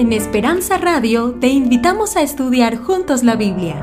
[0.00, 3.78] En Esperanza Radio te invitamos a estudiar juntos la Biblia.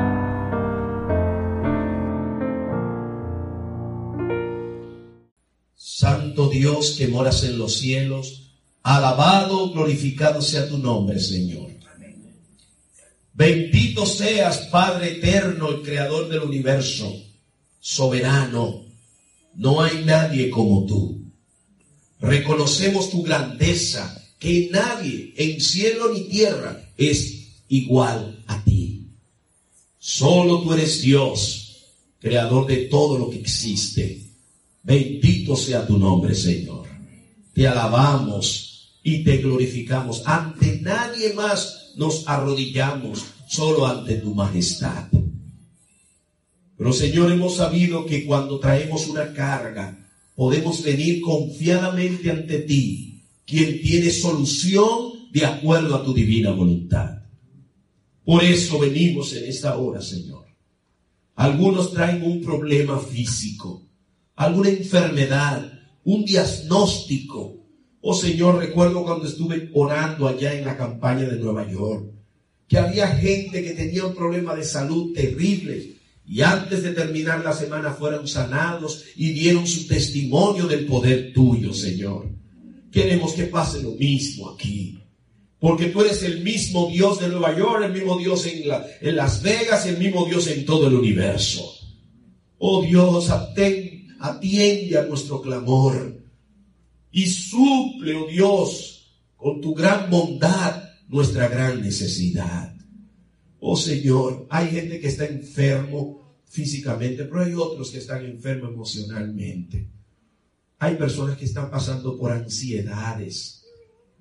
[5.76, 8.50] Santo Dios que moras en los cielos,
[8.82, 11.70] alabado, glorificado sea tu nombre, Señor.
[13.34, 17.16] Bendito seas, Padre eterno, el creador del universo,
[17.80, 18.86] soberano.
[19.54, 21.22] No hay nadie como tú.
[22.20, 29.08] Reconocemos tu grandeza, que nadie en cielo ni tierra es igual a ti.
[29.98, 31.86] Solo tú eres Dios,
[32.20, 34.24] creador de todo lo que existe.
[34.84, 36.88] Bendito sea tu nombre, Señor.
[37.54, 40.22] Te alabamos y te glorificamos.
[40.26, 45.08] Ante nadie más nos arrodillamos, solo ante tu majestad.
[46.78, 49.98] Pero Señor, hemos sabido que cuando traemos una carga,
[50.36, 53.17] podemos venir confiadamente ante ti
[53.48, 57.24] quien tiene solución de acuerdo a tu divina voluntad.
[58.26, 60.46] Por eso venimos en esta hora, Señor.
[61.36, 63.88] Algunos traen un problema físico,
[64.36, 65.72] alguna enfermedad,
[66.04, 67.64] un diagnóstico.
[68.02, 72.12] Oh Señor, recuerdo cuando estuve orando allá en la campaña de Nueva York,
[72.68, 77.54] que había gente que tenía un problema de salud terrible y antes de terminar la
[77.54, 82.28] semana fueron sanados y dieron su testimonio del poder tuyo, Señor.
[82.98, 84.98] Queremos que pase lo mismo aquí.
[85.60, 89.86] Porque tú eres el mismo Dios de Nueva York, el mismo Dios en, Las Vegas,
[89.86, 91.76] el mismo Dios en todo el universo.
[92.58, 96.24] Oh Dios, atiende a nuestro clamor
[97.12, 102.76] y suple, oh Dios, con tu gran bondad nuestra gran necesidad.
[103.60, 109.97] Oh Señor, hay gente que está enfermo físicamente, pero hay otros que están enfermos emocionalmente.
[110.80, 113.64] Hay personas que están pasando por ansiedades,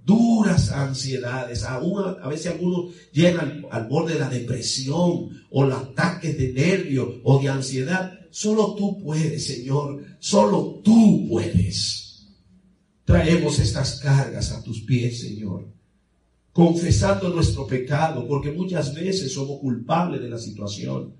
[0.06, 1.64] duras ansiedades.
[1.64, 7.20] Aún a, veces algunos llegan al, borde de la depresión o los ataques de nervio
[7.24, 8.18] o de ansiedad.
[8.30, 10.02] Solo tú puedes, Señor.
[10.18, 12.26] Solo tú puedes.
[13.04, 15.68] Traemos estas cargas a tus pies, Señor.
[16.52, 21.14] Confesando nuestro pecado, porque muchas veces somos culpables de la situación.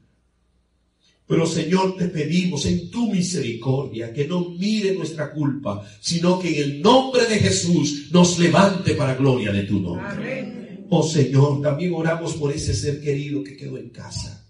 [1.27, 6.71] Pero Señor, te pedimos en tu misericordia que no mire nuestra culpa, sino que en
[6.71, 10.85] el nombre de Jesús nos levante para gloria de tu nombre.
[10.89, 14.47] Oh Señor, también oramos por ese ser querido que quedó en casa.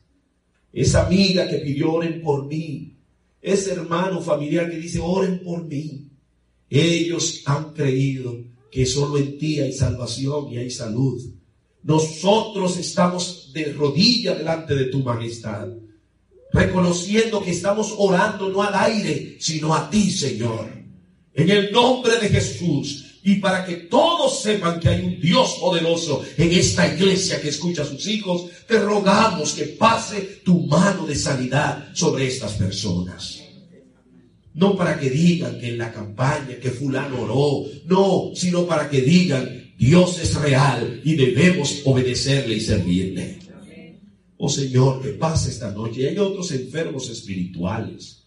[0.70, 2.92] Esa amiga que pidió oren por mí.
[3.40, 6.10] Ese hermano familiar que dice oren por mí.
[6.68, 11.22] Ellos han creído que solo en ti hay salvación y hay salud.
[11.82, 15.68] Nosotros estamos de rodillas delante de tu majestad
[16.56, 20.68] reconociendo que estamos orando no al aire, sino a ti, Señor.
[21.34, 23.02] En el nombre de Jesús.
[23.22, 27.82] Y para que todos sepan que hay un Dios poderoso en esta iglesia que escucha
[27.82, 33.42] a sus hijos, te rogamos que pase tu mano de sanidad sobre estas personas.
[34.54, 39.00] No para que digan que en la campaña que fulano oró, no, sino para que
[39.00, 43.45] digan, Dios es real y debemos obedecerle y servirle.
[44.38, 46.02] Oh Señor, que pase esta noche.
[46.02, 48.22] Y hay otros enfermos espirituales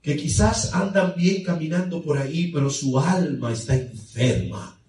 [0.00, 4.80] que quizás andan bien caminando por ahí, pero su alma está enferma.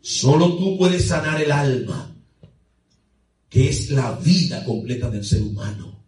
[0.00, 2.16] Solo tú puedes sanar el alma,
[3.50, 6.02] que es la vida completa del ser humano.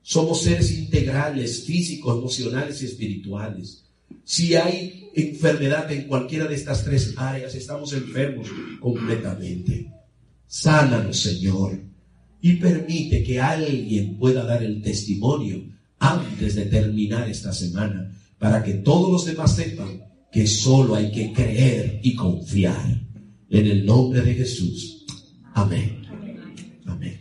[0.00, 3.84] Somos seres integrales, físicos, emocionales y espirituales.
[4.24, 8.48] Si hay enfermedad en cualquiera de estas tres áreas, estamos enfermos
[8.80, 9.92] completamente.
[10.46, 11.89] Sánanos, Señor
[12.42, 15.62] y permite que alguien pueda dar el testimonio
[15.98, 20.02] antes de terminar esta semana para que todos los demás sepan
[20.32, 23.00] que solo hay que creer y confiar
[23.50, 25.04] en el nombre de Jesús.
[25.54, 26.02] Amén.
[26.86, 27.20] Amén.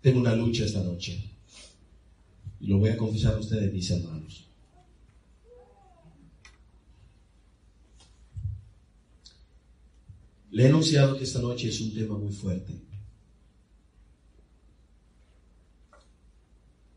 [0.00, 1.18] Tengo una lucha esta noche
[2.60, 4.44] y lo voy a confesar a ustedes, mis hermanos.
[10.50, 12.72] Le he anunciado que esta noche es un tema muy fuerte.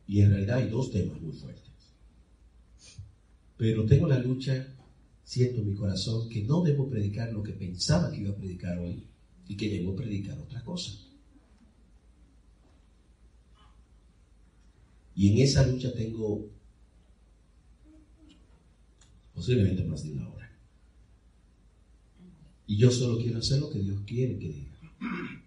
[0.10, 1.72] Y en realidad hay dos temas muy fuertes.
[3.56, 4.76] Pero tengo la lucha,
[5.24, 8.80] siento en mi corazón que no debo predicar lo que pensaba que iba a predicar
[8.80, 9.04] hoy
[9.48, 10.94] y que debo predicar otra cosa.
[15.14, 16.50] Y en esa lucha tengo
[19.36, 20.52] posiblemente más de una hora.
[22.66, 25.39] Y yo solo quiero hacer lo que Dios quiere que diga.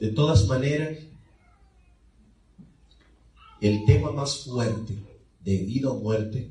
[0.00, 0.98] De todas maneras,
[3.60, 4.96] el tema más fuerte
[5.44, 6.50] de vida o muerte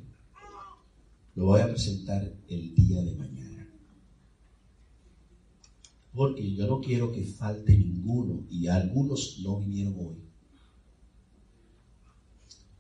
[1.36, 3.68] lo voy a presentar el día de mañana.
[6.14, 10.18] Porque yo no quiero que falte ninguno y algunos no vinieron hoy.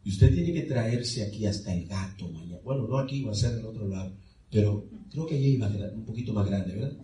[0.06, 2.60] Y usted tiene que traerse aquí hasta el gato mañana.
[2.63, 4.13] Bueno, no aquí, va a ser del otro lado.
[4.51, 6.98] Pero creo que allí va un poquito más grande, ¿verdad?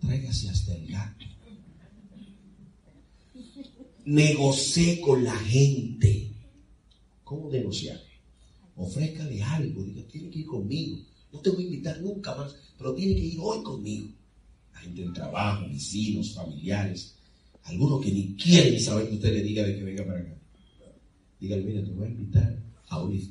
[0.00, 1.33] Tráigase hasta el gato.
[4.06, 6.30] Negocié con la gente.
[7.24, 8.00] ¿Cómo negociar?
[8.76, 9.82] Ofrézcale algo.
[9.82, 10.98] Diga, tiene que ir conmigo.
[11.32, 14.08] No te voy a invitar nunca más, pero tiene que ir hoy conmigo.
[14.72, 17.14] La gente del trabajo, vecinos, familiares.
[17.64, 20.34] Algunos que ni quieren saber que usted le diga de que venga para acá.
[21.40, 22.58] Dígale, mira, te voy a invitar
[22.88, 23.28] a Olive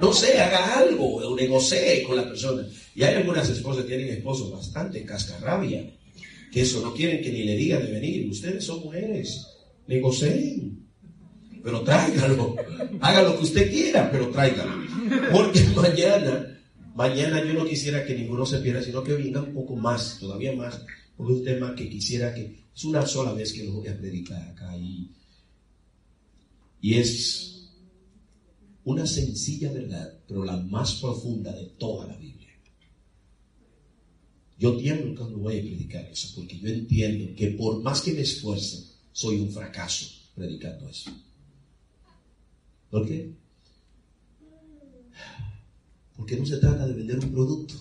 [0.00, 2.66] No sé, haga algo, o negocie con la persona.
[2.94, 5.90] Y hay algunas esposas que tienen esposos bastante cascarrabia,
[6.56, 8.30] que eso no quieren que ni le digan de venir.
[8.30, 9.46] Ustedes son mujeres,
[9.86, 10.88] negocien.
[11.62, 12.56] Pero tráigalo,
[13.02, 14.72] haga lo que usted quiera, pero tráigalo.
[15.30, 16.58] Porque mañana,
[16.94, 20.54] mañana yo no quisiera que ninguno se pierda, sino que venga un poco más, todavía
[20.54, 20.80] más,
[21.14, 23.98] porque es un tema que quisiera que, es una sola vez que lo voy a
[23.98, 25.10] predicar acá y
[26.80, 27.68] y es
[28.84, 32.35] una sencilla verdad, pero la más profunda de toda la Biblia.
[34.58, 38.20] Yo tiemblo cuando voy a predicar eso, porque yo entiendo que por más que me
[38.22, 41.10] esfuerce, soy un fracaso predicando eso.
[42.90, 43.32] ¿Por qué?
[46.16, 47.74] Porque no se trata de vender un producto.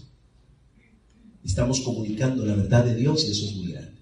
[1.43, 4.01] Estamos comunicando la verdad de Dios y eso es muy grande.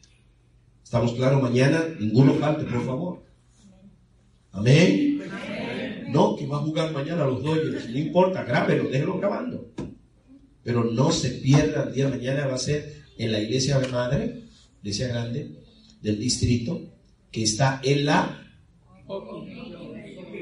[0.83, 1.85] ¿Estamos claros mañana?
[1.99, 3.23] Ninguno falte, por favor.
[4.51, 5.21] Amén.
[6.09, 7.89] No, que va a jugar mañana a los Dodgers.
[7.89, 9.71] No importa, grábelo, déjelo grabando.
[10.63, 13.87] Pero no se pierda el día de mañana, va a ser en la iglesia de
[13.89, 14.43] madre,
[14.81, 15.51] iglesia grande,
[16.01, 16.81] del distrito,
[17.31, 18.39] que está en la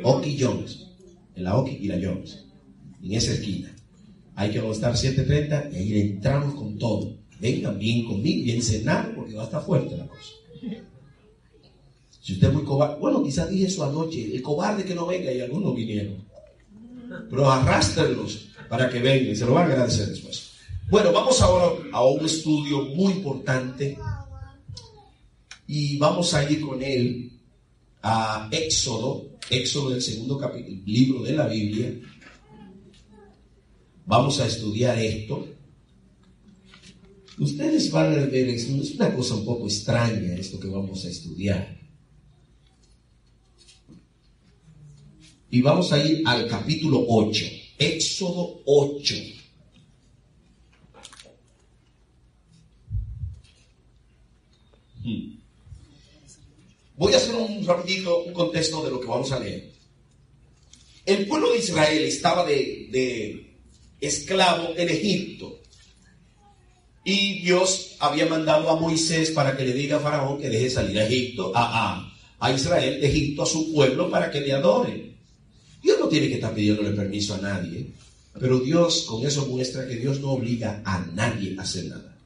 [0.03, 0.87] Oki Jones.
[1.35, 2.45] En la Oki y la Jones.
[3.01, 3.73] En esa esquina.
[4.35, 7.17] Hay que estar 7.30 y ahí entramos con todo.
[7.39, 10.33] Vengan bien conmigo, bien cenado, porque va a estar fuerte la cosa.
[12.21, 15.31] Si usted es muy cobarde, bueno, quizás dije eso anoche, el cobarde que no venga
[15.31, 16.23] y algunos vinieron.
[17.29, 20.51] Pero arrástrenlos para que vengan, se lo van a agradecer después.
[20.89, 23.97] Bueno, vamos ahora a un estudio muy importante
[25.67, 27.33] y vamos a ir con él
[28.01, 31.99] a Éxodo, Éxodo del segundo capítulo, libro de la Biblia.
[34.05, 35.49] Vamos a estudiar esto.
[37.39, 41.77] Ustedes van a ver, es una cosa un poco extraña esto que vamos a estudiar.
[45.49, 49.15] Y vamos a ir al capítulo 8, Éxodo 8.
[55.03, 55.39] Hmm.
[56.95, 59.71] Voy a hacer un rapidito, un contexto de lo que vamos a leer.
[61.07, 63.57] El pueblo de Israel estaba de, de
[63.99, 65.59] esclavo en Egipto.
[67.03, 70.99] Y Dios había mandado a Moisés para que le diga a Faraón que deje salir
[70.99, 75.10] a Egipto, a, a, a Israel de Egipto, a su pueblo, para que le adore.
[75.81, 77.87] Dios no tiene que estar pidiéndole permiso a nadie,
[78.39, 82.17] pero Dios con eso muestra que Dios no obliga a nadie a hacer nada.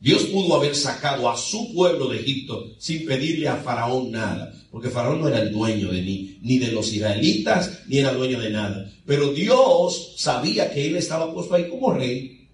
[0.00, 4.90] Dios pudo haber sacado a su pueblo de Egipto sin pedirle a Faraón nada, porque
[4.90, 8.50] Faraón no era el dueño de ni, ni de los israelitas, ni era dueño de
[8.50, 8.92] nada.
[9.06, 12.46] Pero Dios sabía que él estaba puesto ahí como rey,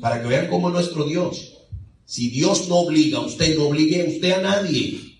[0.00, 1.52] para que vean cómo es nuestro Dios.
[2.04, 5.13] Si Dios no obliga usted, no obligue a usted a nadie.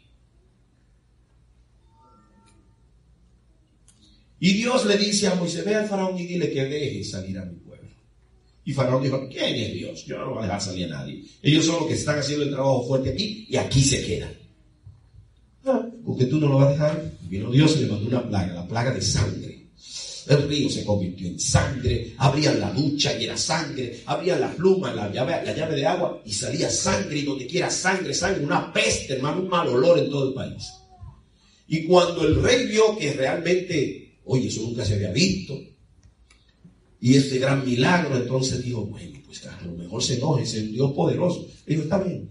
[4.41, 7.45] Y Dios le dice a Moisés, ve al faraón y dile que deje salir a
[7.45, 7.89] mi pueblo.
[8.65, 10.05] Y faraón dijo, ¿quién es Dios?
[10.07, 11.23] Yo no voy a dejar salir a nadie.
[11.43, 14.33] Ellos son los que están haciendo el trabajo fuerte aquí y aquí se quedan.
[15.67, 17.13] Ah, porque tú no lo vas a dejar.
[17.23, 19.65] vino Dios y le mandó una plaga, la plaga de sangre.
[20.27, 24.93] El río se convirtió en sangre, abrían la ducha y era sangre, abrían la pluma,
[24.95, 28.73] la llave, la llave de agua y salía sangre y donde quiera sangre, sangre, una
[28.73, 30.73] peste, hermano, un mal olor en todo el país.
[31.69, 35.59] Y cuando el rey vio que realmente Oye, eso nunca se había visto.
[37.01, 40.73] Y este gran milagro, entonces dijo, bueno, pues a lo mejor se enoje, es el
[40.73, 41.47] Dios poderoso.
[41.67, 42.31] Dijo, está bien,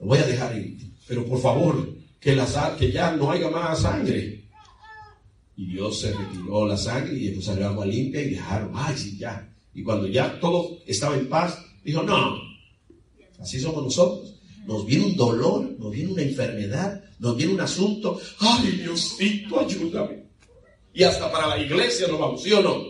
[0.00, 0.78] lo voy a dejar ir.
[1.06, 4.44] Pero por favor, que, la, que ya no haya más sangre.
[5.56, 9.18] Y Dios se retiró la sangre y después salió agua limpia y dejaron, ay, sí,
[9.18, 9.52] ya.
[9.74, 12.38] Y cuando ya todo estaba en paz, dijo, no,
[13.38, 14.36] así somos nosotros.
[14.66, 18.18] Nos viene un dolor, nos viene una enfermedad, nos viene un asunto.
[18.38, 20.22] Ay, Diosito, ayúdame.
[20.94, 22.84] Y hasta para la iglesia nos vamos, ¿sí o no?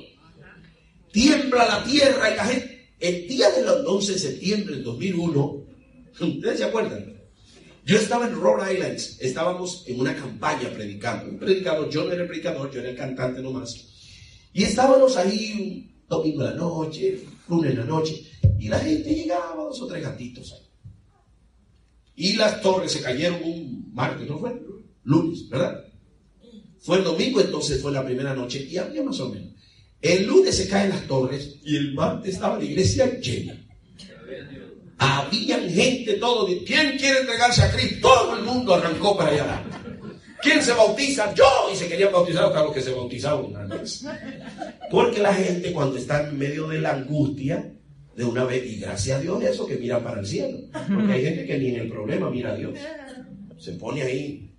[1.12, 2.92] Tiembla la tierra y la gente.
[2.98, 5.64] El día del 11 de septiembre del 2001,
[6.20, 7.12] ¿ustedes se acuerdan?
[7.84, 11.30] Yo estaba en Rhode Island, estábamos en una campaña predicando.
[11.30, 13.74] Un predicador, yo no era el predicador, yo era el cantante nomás.
[14.52, 18.22] Y estábamos ahí domingo en la noche, lunes en la noche,
[18.58, 20.60] y la gente llegaba, dos o tres gatitos ahí.
[22.14, 24.62] Y las torres se cayeron un martes, ¿no fue?
[25.04, 25.84] Lunes, ¿verdad?
[26.82, 29.54] Fue el domingo, entonces fue la primera noche, y había más o menos.
[30.00, 33.56] El lunes se caen las torres, y el martes estaba la iglesia llena.
[34.98, 36.46] Habían gente, todo.
[36.46, 38.08] ¿Quién quiere entregarse a Cristo?
[38.08, 39.64] Todo el mundo arrancó para allá.
[40.42, 41.32] ¿Quién se bautiza?
[41.34, 41.70] Yo.
[41.72, 44.04] Y se querían bautizar los que se bautizaron una vez.
[44.90, 47.72] Porque la gente cuando está en medio de la angustia,
[48.16, 50.58] de una vez, y gracias a Dios eso, que mira para el cielo.
[50.72, 52.78] Porque hay gente que ni en el problema mira a Dios.
[53.58, 54.51] Se pone ahí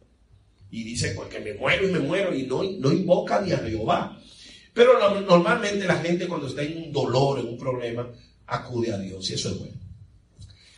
[0.73, 4.19] y dice, porque me muero y me muero y no, no invoca ni a Jehová.
[4.73, 8.11] Pero normalmente la gente cuando está en un dolor, en un problema,
[8.47, 9.77] acude a Dios y eso es bueno.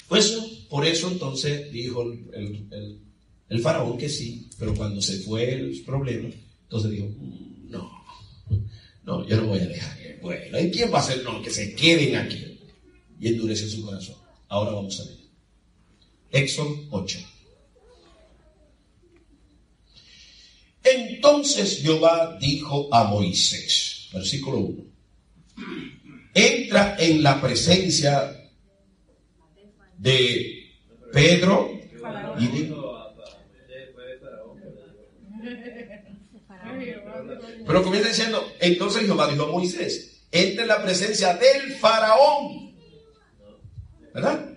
[0.09, 0.31] Pues
[0.69, 6.27] por eso entonces dijo el, faraón que sí, pero cuando se fue el problema,
[6.63, 7.89] entonces dijo, mm, no,
[9.05, 9.97] no, yo no voy a dejar.
[10.21, 11.23] Bueno, ¿y quién va a hacer?
[11.23, 12.59] No, que se queden aquí.
[13.17, 14.17] Y endureció su corazón.
[14.49, 15.17] Ahora vamos a ver.
[16.31, 17.34] Éxodo 8.
[20.85, 24.83] Entonces Jehová dijo a Moisés, versículo 1,
[26.35, 28.51] entra en la presencia
[29.97, 30.75] de
[31.11, 31.71] Pedro
[32.37, 32.75] y de...
[37.65, 42.75] Pero comienza diciendo, entonces Jehová dijo a Moisés, entra en la presencia del faraón.
[44.13, 44.51] ¿Verdad?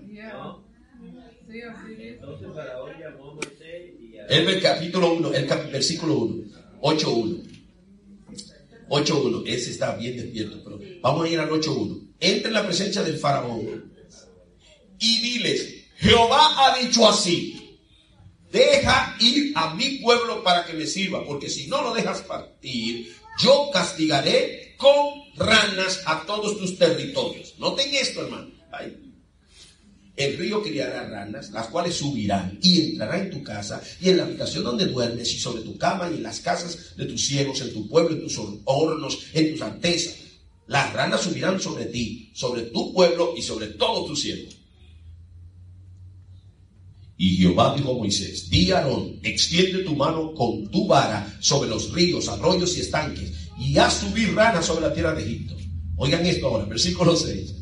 [4.29, 6.45] El capítulo 1, el versículo 1,
[6.83, 7.49] 8.1.
[8.91, 12.09] 8.1, ese está bien despierto, pero vamos a ir al 8.1.
[12.21, 13.93] Entra en la presencia del faraón
[14.99, 17.79] y diles, Jehová ha dicho así,
[18.51, 23.15] deja ir a mi pueblo para que me sirva, porque si no lo dejas partir,
[23.41, 27.55] yo castigaré con ranas a todos tus territorios.
[27.59, 28.51] Noten esto, hermano.
[30.19, 34.25] El río criará ranas, las cuales subirán y entrarán en tu casa y en la
[34.25, 37.73] habitación donde duermes y sobre tu cama y en las casas de tus siervos, en
[37.73, 40.17] tu pueblo, en tus hornos, en tus artesas.
[40.67, 44.57] Las ranas subirán sobre ti, sobre tu pueblo y sobre todos tus siervos.
[47.17, 51.93] Y Jehová dijo a Moisés, di Aarón, extiende tu mano con tu vara sobre los
[51.93, 55.57] ríos, arroyos y estanques, y haz subir ranas sobre la tierra de Egipto.
[55.97, 57.58] Oigan esto ahora, versículo 6.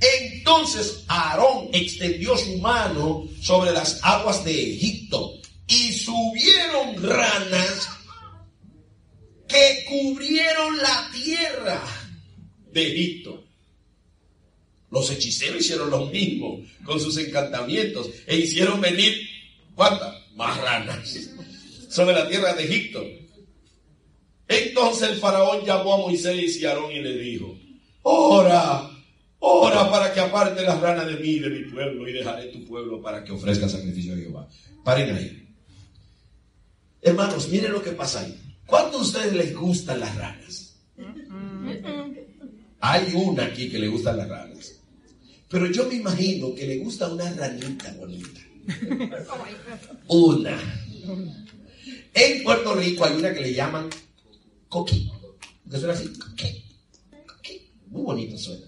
[0.00, 7.88] Entonces Aarón extendió su mano sobre las aguas de Egipto, y subieron ranas
[9.48, 11.82] que cubrieron la tierra
[12.72, 13.44] de Egipto.
[14.90, 19.28] Los hechiceros hicieron lo mismo con sus encantamientos e hicieron venir,
[19.74, 20.14] ¿cuántas?
[20.34, 21.30] Más ranas
[21.90, 23.04] sobre la tierra de Egipto.
[24.48, 27.58] Entonces el faraón llamó a Moisés y Aarón y le dijo,
[28.02, 28.88] ora,
[29.38, 33.00] ora para que aparte las ranas de mí, de mi pueblo, y dejaré tu pueblo
[33.00, 34.48] para que ofrezca sacrificio a Jehová.
[34.84, 35.48] Paren ahí.
[37.02, 38.36] Hermanos, miren lo que pasa ahí.
[38.66, 40.76] ¿Cuántos de ustedes les gustan las ranas?
[42.80, 44.80] Hay una aquí que le gustan las ranas.
[45.48, 48.40] Pero yo me imagino que le gusta una ranita bonita.
[50.08, 50.58] Una.
[52.12, 53.88] En Puerto Rico hay una que le llaman
[54.68, 55.10] coqui.
[55.70, 56.64] Que suena así, coqui.
[57.26, 57.70] Coqui.
[57.88, 58.66] Muy bonito suena.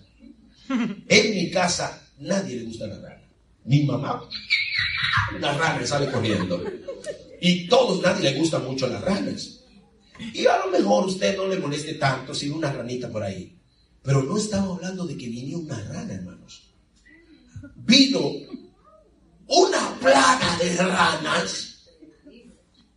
[0.69, 3.23] En mi casa nadie le gusta la rana.
[3.65, 4.29] Mi mamá,
[5.37, 6.63] una rana sale corriendo.
[7.41, 9.61] Y todos, nadie le gusta mucho las ranas.
[10.35, 13.55] Y a lo mejor usted no le moleste tanto si una ranita por ahí.
[14.03, 16.69] Pero no estamos hablando de que viniera una rana, hermanos
[17.89, 18.21] vino
[19.47, 21.87] una plaga de ranas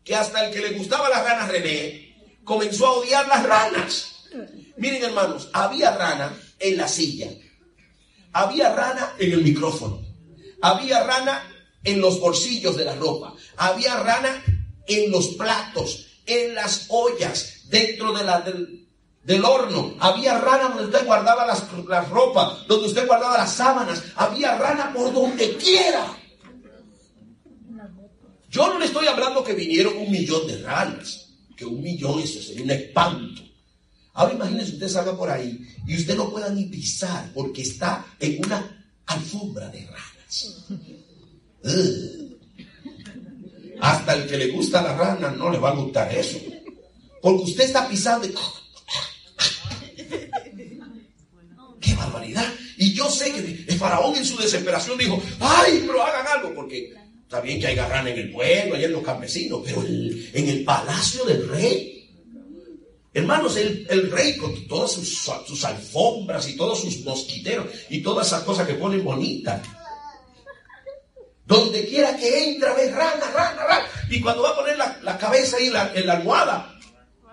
[0.03, 4.27] que hasta el que le gustaba las ranas René comenzó a odiar las ranas.
[4.77, 7.29] Miren hermanos, había rana en la silla,
[8.33, 10.01] había rana en el micrófono,
[10.61, 11.43] había rana
[11.83, 14.43] en los bolsillos de la ropa, había rana
[14.87, 18.43] en los platos, en las ollas, dentro de la,
[19.23, 19.95] del horno.
[19.99, 24.03] Había rana donde usted guardaba las, las ropas, donde usted guardaba las sábanas.
[24.15, 26.17] Había rana por donde quiera.
[28.49, 32.41] Yo no le estoy hablando que vinieron un millón de ranas, que un millón eso
[32.41, 33.41] sería un espanto.
[34.13, 38.43] Ahora imagínese usted salga por ahí y usted no pueda ni pisar porque está en
[38.45, 40.47] una alfombra de ranas.
[43.81, 46.39] Hasta el que le gusta la rana no le va a gustar eso.
[47.21, 48.33] Porque usted está pisando y
[51.79, 52.47] ¡Qué barbaridad!
[52.77, 56.53] Y yo sé que el faraón en su desesperación dijo, ¡ay, pero hagan algo!
[56.53, 56.93] Porque
[57.31, 60.65] Está bien que hay rana en el pueblo, allá en los campesinos, pero en el
[60.65, 62.00] palacio del rey.
[63.13, 68.65] Hermanos, el, rey con todas sus, alfombras y todos sus mosquiteros y todas esas cosas
[68.65, 69.61] que ponen bonitas.
[71.45, 73.85] Donde quiera que entra, ve rana, rana, rana.
[74.09, 76.79] Y cuando va a poner la, cabeza ahí la, en la almohada,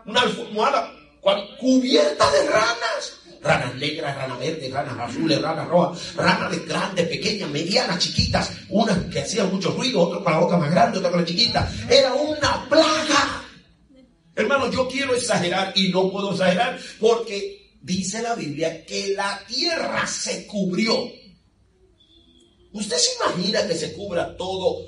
[0.05, 0.93] una almohada
[1.61, 7.99] cubierta de ranas ranas negras, ranas verdes, ranas azules, ranas rojas, ranas grandes, pequeñas, medianas,
[7.99, 11.27] chiquitas, unas que hacían mucho ruido, otras con la boca más grande, otras con la
[11.27, 11.71] chiquita.
[11.89, 13.38] Era una plaga.
[14.39, 20.07] Hermano, yo quiero exagerar y no puedo exagerar porque dice la Biblia que la tierra
[20.07, 21.13] se cubrió.
[22.73, 24.87] ¿Usted se imagina que se cubra todo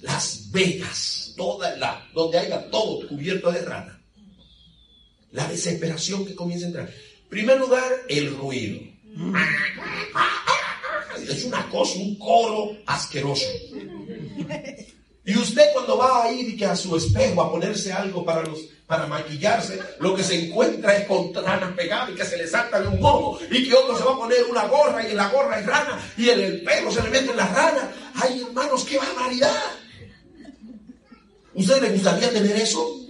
[0.00, 3.96] Las Vegas, toda la, donde haya todo cubierto de ranas?
[5.36, 6.88] la desesperación que comienza a entrar.
[6.88, 8.80] En primer lugar, el ruido.
[11.28, 13.46] Es una cosa, un coro asqueroso.
[15.26, 19.08] Y usted cuando va a ir a su espejo a ponerse algo para, los, para
[19.08, 22.86] maquillarse, lo que se encuentra es con ranas pegadas y que se le salta de
[22.86, 25.56] un ojo y que otro se va a poner una gorra y en la gorra
[25.56, 27.92] hay rana y en el pelo se le mete la rana.
[28.14, 29.62] Ay, hermanos, qué barbaridad.
[31.54, 33.00] ¿Usted le gustaría tener eso?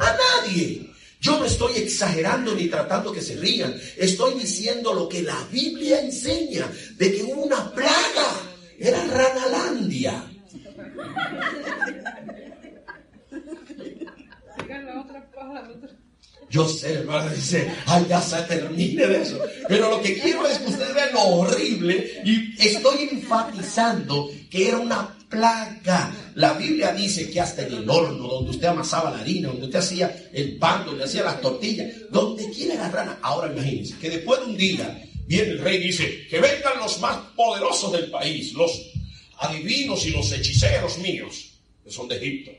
[0.00, 0.90] A nadie.
[1.20, 3.80] Yo no estoy exagerando ni tratando que se rían.
[3.96, 8.40] Estoy diciendo lo que la Biblia enseña, de que una plaga
[8.76, 10.30] era Ranalandia.
[16.54, 19.40] Yo sé, hermano, dice, ay, ya se termine de eso.
[19.66, 24.78] Pero lo que quiero es que ustedes vean lo horrible y estoy enfatizando que era
[24.78, 26.14] una plaga.
[26.36, 29.80] La Biblia dice que hasta en el horno, donde usted amasaba la harina, donde usted
[29.80, 33.18] hacía el pan, donde hacía las tortillas, donde quiera la rana.
[33.20, 37.00] Ahora imagínense que después de un día viene el rey y dice que vengan los
[37.00, 38.92] más poderosos del país, los
[39.38, 41.50] adivinos y los hechiceros míos,
[41.82, 42.52] que son de Egipto,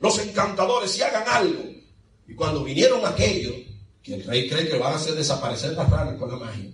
[0.00, 1.71] los encantadores, y hagan algo.
[2.26, 3.54] Y cuando vinieron aquellos,
[4.02, 6.70] que el rey cree que van a hacer desaparecer las ranas con la magia,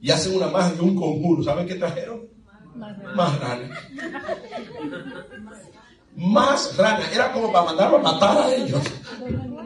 [0.00, 2.26] y hacen una magia, un conjuro, ¿saben qué trajeron?
[3.14, 3.78] Más ranas.
[6.14, 7.12] Más ranas.
[7.12, 8.82] Era como para mandarlo a matar a ellos.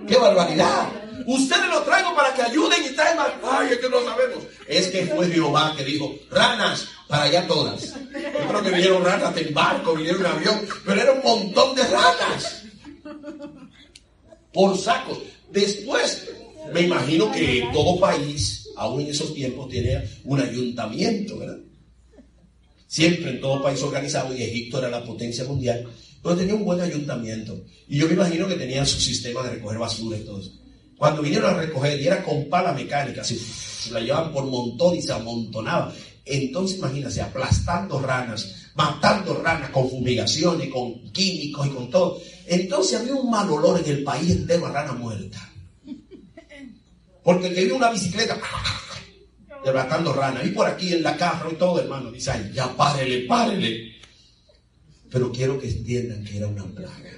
[0.09, 0.89] ¡Qué barbaridad!
[1.27, 3.27] Ustedes lo traigo para que ayuden y traigan.
[3.45, 4.45] Ay, es que no sabemos.
[4.67, 7.95] Es que fue Jehová que dijo, ranas, para allá todas.
[7.95, 11.83] Yo creo que vinieron ranas en barco, vinieron en avión, pero era un montón de
[11.85, 12.63] ranas.
[14.53, 15.19] Por sacos.
[15.51, 16.29] Después,
[16.73, 21.59] me imagino que todo país, aún en esos tiempos, tiene un ayuntamiento, ¿verdad?
[22.93, 25.89] siempre en todo país organizado, y Egipto era la potencia mundial,
[26.23, 27.65] pero tenía un buen ayuntamiento.
[27.89, 30.53] Y yo me imagino que tenían su sistema de recoger basura y todo eso.
[30.99, 33.39] Cuando vinieron a recoger, y era con pala mecánica, se
[33.91, 35.95] la llevaban por montón y se amontonaba.
[36.27, 42.21] Entonces, imagínense, aplastando ranas, matando ranas con fumigación y con químicos y con todo.
[42.47, 45.51] Entonces había un mal olor en el país entero a rana muerta.
[47.23, 48.39] Porque el que vio una bicicleta,
[49.65, 50.45] Derratando rana.
[50.45, 53.93] Y por aquí en la caja y todo, hermano, dice, ay, ya párele, párele.
[55.09, 57.13] Pero quiero que entiendan que era una plaga.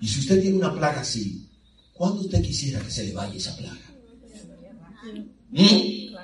[0.00, 1.48] Y si usted tiene una plaga así,
[1.94, 3.80] ¿cuándo usted quisiera que se le vaya esa plaga?
[5.50, 6.14] ¿Mm?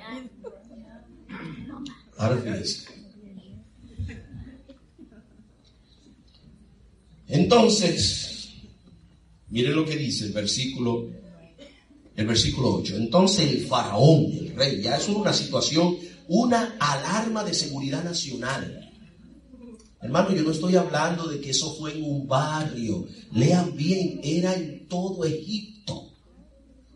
[2.19, 2.92] Ahora fíjense.
[7.33, 8.51] Entonces,
[9.49, 11.09] mire lo que dice el versículo
[12.15, 12.97] el versículo 8.
[12.97, 15.97] Entonces el faraón, el rey, ya es una situación,
[16.29, 18.91] una alarma de seguridad nacional.
[20.03, 23.07] Hermano, yo no estoy hablando de que eso fue en un barrio.
[23.33, 26.11] Lean bien, era en todo Egipto.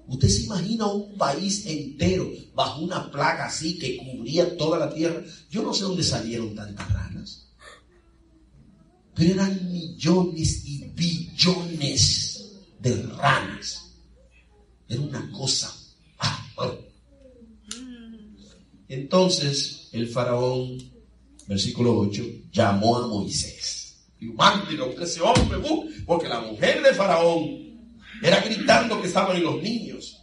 [0.08, 5.24] Usted se imagina un país entero bajo una plaga así que cubría toda la tierra.
[5.50, 7.45] Yo no sé dónde salieron tantas ranas.
[9.16, 13.94] Pero eran millones y billones de ranas.
[14.88, 15.74] Era una cosa.
[18.88, 20.78] Entonces el faraón,
[21.46, 24.04] versículo 8, llamó a Moisés.
[24.20, 25.58] Y mándelo que ese hombre,
[26.04, 27.66] porque la mujer de faraón
[28.22, 30.22] era gritando que estaban los niños.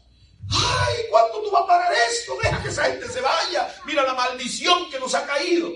[0.49, 2.33] ¡Ay, cuánto tú vas a pagar esto!
[2.43, 3.67] Deja que esa gente se vaya.
[3.87, 5.71] Mira la maldición que nos ha caído.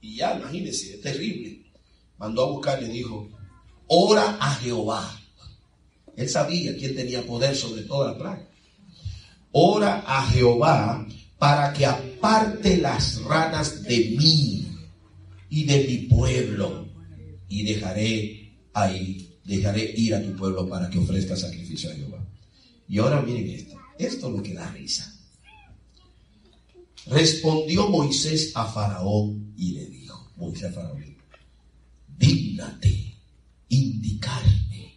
[0.00, 1.65] Y ya, imagínense, es terrible.
[2.18, 3.28] Mandó a buscar y dijo,
[3.86, 5.16] ora a Jehová
[6.16, 8.48] él sabía quién tenía poder sobre toda la plaga.
[9.52, 11.06] Ora a Jehová
[11.38, 14.66] para que aparte las ranas de mí
[15.50, 16.88] y de mi pueblo
[17.48, 22.26] y dejaré ahí, dejaré ir a tu pueblo para que ofrezca sacrificio a Jehová.
[22.88, 25.12] Y ahora miren esto, esto es lo que da risa.
[27.06, 31.15] Respondió Moisés a Faraón y le dijo, Moisés Faraón,
[32.18, 33.16] dígnate
[33.68, 34.94] indicarme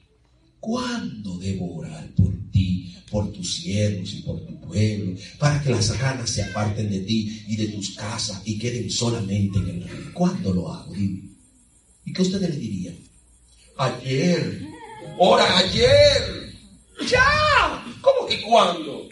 [0.59, 5.97] cuándo debo orar por ti, por tus siervos y por tu pueblo, para que las
[5.99, 10.13] ranas se aparten de ti y de tus casas y queden solamente en el río.
[10.13, 10.95] ¿Cuándo lo hago?
[10.95, 12.97] ¿Y qué ustedes le dirían?
[13.77, 14.67] Ayer.
[15.17, 16.53] Ora ayer.
[17.09, 17.83] Ya.
[18.01, 19.09] ¿Cómo que cuándo?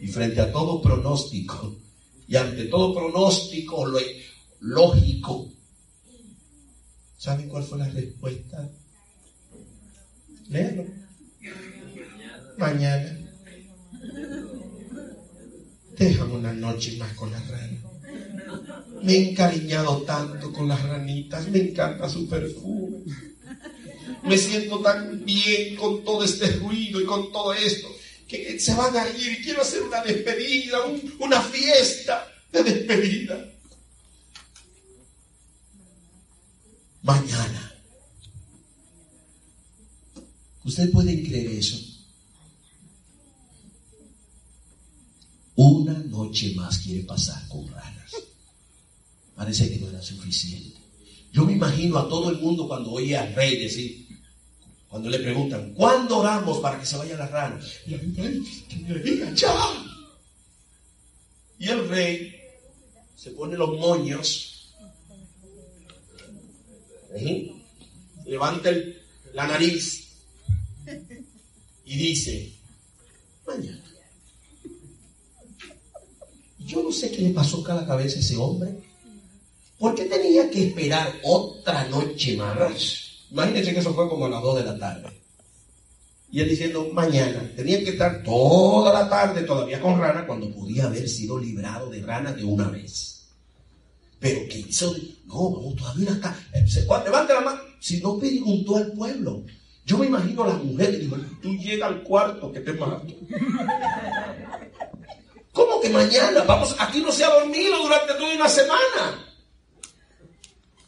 [0.00, 1.76] Y frente a todo pronóstico,
[2.28, 3.86] y ante todo pronóstico
[4.60, 5.52] lógico,
[7.26, 8.70] ¿saben cuál fue la respuesta?
[10.48, 10.84] Léalo.
[12.56, 13.18] Mañana.
[15.98, 17.78] Déjame una noche más con la rana.
[19.02, 22.98] Me he encariñado tanto con las ranitas, me encanta su perfume.
[24.22, 27.88] Me siento tan bien con todo este ruido y con todo esto
[28.28, 30.78] que se van a ir y quiero hacer una despedida,
[31.18, 33.55] una fiesta de despedida.
[37.06, 37.72] Mañana.
[40.64, 41.78] ¿Ustedes pueden creer eso?
[45.54, 48.12] Una noche más quiere pasar con ranas.
[49.36, 50.80] Parece que no era suficiente.
[51.32, 54.08] Yo me imagino a todo el mundo cuando oye al rey decir,
[54.88, 57.60] cuando le preguntan, ¿cuándo oramos para que se vaya la rana?
[57.86, 59.54] Y el ya.
[61.60, 62.34] Y el rey
[63.14, 64.55] se pone los moños,
[68.24, 68.70] levanta
[69.34, 70.06] la nariz
[71.84, 72.52] y dice,
[73.46, 73.82] mañana.
[76.58, 78.74] Yo no sé qué le pasó a la cabeza a ese hombre.
[79.78, 83.26] ¿Por qué tenía que esperar otra noche más?
[83.30, 85.08] Imagínense que eso fue como a las 2 de la tarde.
[86.32, 90.86] Y él diciendo, mañana, tenía que estar toda la tarde todavía con rana cuando podía
[90.86, 93.15] haber sido librado de rana de una vez.
[94.18, 94.94] Pero que hizo,
[95.26, 96.36] no, vamos, todavía acá.
[97.04, 97.60] Levante la mano.
[97.80, 99.44] Si no preguntó al pueblo.
[99.84, 103.06] Yo me imagino a la mujer que dijo, tú llega al cuarto que te mato.
[105.52, 106.42] ¿Cómo que mañana?
[106.42, 109.24] Vamos, aquí no se ha dormido durante toda una semana.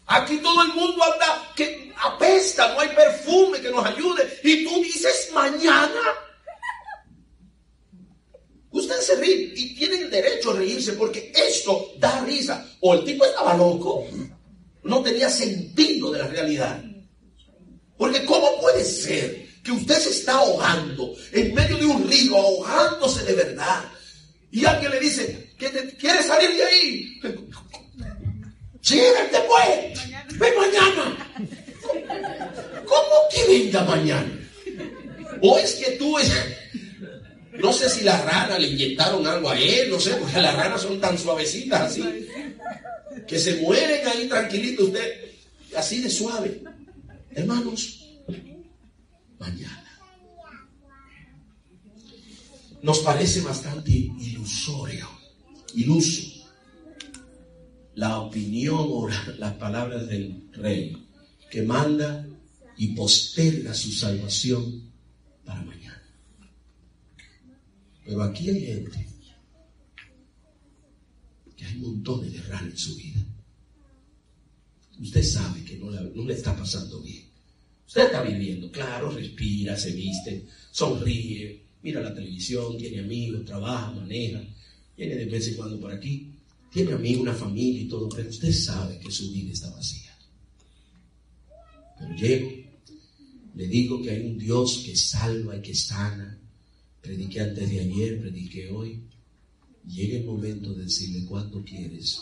[0.07, 4.41] Aquí todo el mundo anda que apesta, no hay perfume que nos ayude.
[4.43, 6.01] Y tú dices mañana.
[8.71, 12.67] Ustedes se ríen y tienen derecho a reírse porque esto da risa.
[12.81, 14.07] O el tipo estaba loco,
[14.85, 16.83] no tenía sentido de la realidad.
[17.97, 23.25] Porque ¿cómo puede ser que usted se está ahogando en medio de un río, ahogándose
[23.25, 23.85] de verdad?
[24.51, 27.21] Y alguien le dice, que ¿quieres salir de ahí?
[28.91, 30.39] Vente pues.
[30.39, 31.31] Ven mañana.
[32.85, 34.49] ¿Cómo que venga mañana?
[35.43, 36.33] O es que tú es...
[37.59, 40.83] No sé si la rana le inyectaron algo a él, no sé, porque las ranas
[40.83, 42.05] son tan suavecitas así.
[43.27, 45.33] Que se mueren ahí tranquilito usted,
[45.77, 46.63] así de suave.
[47.31, 48.07] Hermanos,
[49.39, 49.85] mañana.
[52.83, 55.09] Nos parece bastante ilusorio,
[55.75, 56.39] iluso
[57.99, 60.97] la opinión o las palabras del rey,
[61.51, 62.25] que manda
[62.77, 64.93] y posterga su salvación
[65.45, 65.78] para mañana.
[68.09, 69.07] Pero aquí hay gente
[71.55, 73.23] que hay montones de rana en su vida.
[74.99, 77.25] Usted sabe que no, no le está pasando bien.
[77.87, 84.43] Usted está viviendo, claro, respira, se viste, sonríe, mira la televisión, tiene amigos, trabaja, maneja,
[84.97, 86.33] viene de vez en cuando por aquí
[86.73, 90.17] tiene a mí una familia y todo, pero usted sabe que su vida está vacía.
[91.99, 92.53] Pero llego,
[93.55, 96.38] le digo que hay un Dios que salva y que sana.
[97.09, 99.01] Prediqué antes de ayer, prediqué hoy.
[99.87, 102.21] Llega el momento de decirle cuánto quieres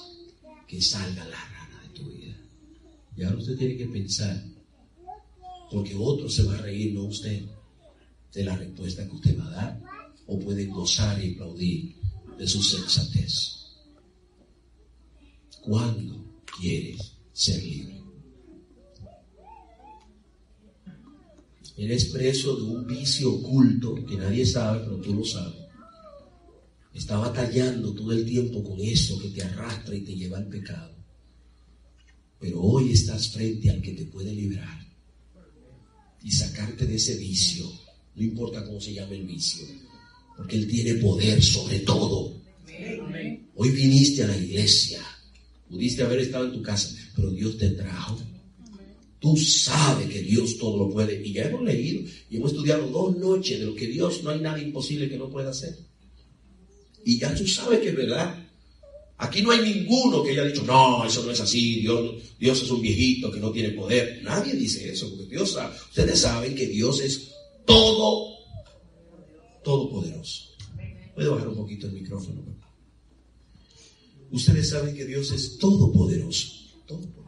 [0.68, 2.36] que salga la rana de tu vida.
[3.16, 4.44] Y ahora usted tiene que pensar,
[5.72, 7.42] porque otro se va a reír, no usted,
[8.32, 9.82] de la respuesta que usted va a dar,
[10.28, 11.96] o puede gozar y aplaudir
[12.38, 13.56] de su sensatez.
[15.62, 16.24] ¿Cuándo
[16.60, 17.95] quieres ser libre?
[21.76, 25.60] Eres preso de un vicio oculto que nadie sabe, pero tú lo sabes.
[26.94, 30.94] Está batallando todo el tiempo con eso que te arrastra y te lleva al pecado.
[32.40, 34.86] Pero hoy estás frente al que te puede librar
[36.22, 37.70] y sacarte de ese vicio.
[38.14, 39.66] No importa cómo se llame el vicio,
[40.36, 42.40] porque Él tiene poder sobre todo.
[43.54, 45.00] Hoy viniste a la iglesia
[45.68, 48.18] Pudiste haber estado en tu casa, pero Dios te trajo.
[49.26, 51.20] Tú sabes que Dios todo lo puede.
[51.26, 54.38] Y ya hemos leído y hemos estudiado dos noches de lo que Dios no hay
[54.38, 55.76] nada imposible que no pueda hacer.
[57.04, 58.48] Y ya tú sabes que es verdad.
[59.18, 62.70] Aquí no hay ninguno que haya dicho, no, eso no es así, Dios, Dios es
[62.70, 64.20] un viejito que no tiene poder.
[64.22, 67.32] Nadie dice eso, porque Dios sabe, ustedes saben que Dios es
[67.64, 68.32] todo,
[69.64, 70.50] todopoderoso.
[71.16, 72.44] ¿Puedo bajar un poquito el micrófono?
[74.30, 76.46] Ustedes saben que Dios es todopoderoso,
[76.86, 77.25] todopoderoso.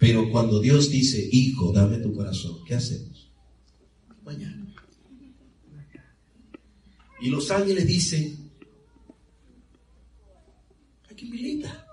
[0.00, 3.30] Pero cuando Dios dice, hijo, dame tu corazón, ¿qué hacemos?
[4.24, 4.74] Mañana.
[7.20, 8.50] Y los ángeles dicen,
[11.10, 11.86] aquí milita.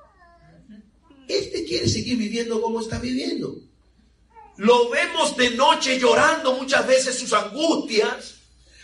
[1.27, 3.59] Este quiere seguir viviendo como está viviendo.
[4.55, 8.35] Lo vemos de noche llorando muchas veces sus angustias.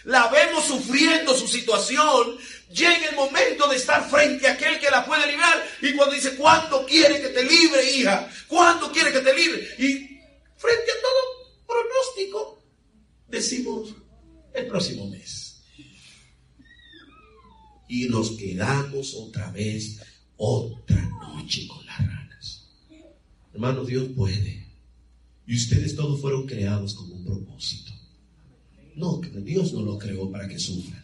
[0.03, 2.35] La vemos sufriendo su situación.
[2.69, 5.67] Llega el momento de estar frente a aquel que la puede librar.
[5.81, 8.29] Y cuando dice, ¿cuándo quiere que te libre, hija?
[8.47, 9.67] ¿Cuándo quiere que te libre?
[9.77, 10.19] Y
[10.57, 12.63] frente a todo pronóstico,
[13.27, 13.95] decimos,
[14.53, 15.43] el próximo mes
[17.93, 19.99] y nos quedamos otra vez,
[20.37, 22.67] otra noche con las ranas.
[23.53, 24.65] Hermano, Dios puede.
[25.45, 27.91] Y ustedes todos fueron creados con un propósito.
[28.95, 31.02] No, Dios no lo creó para que sufran.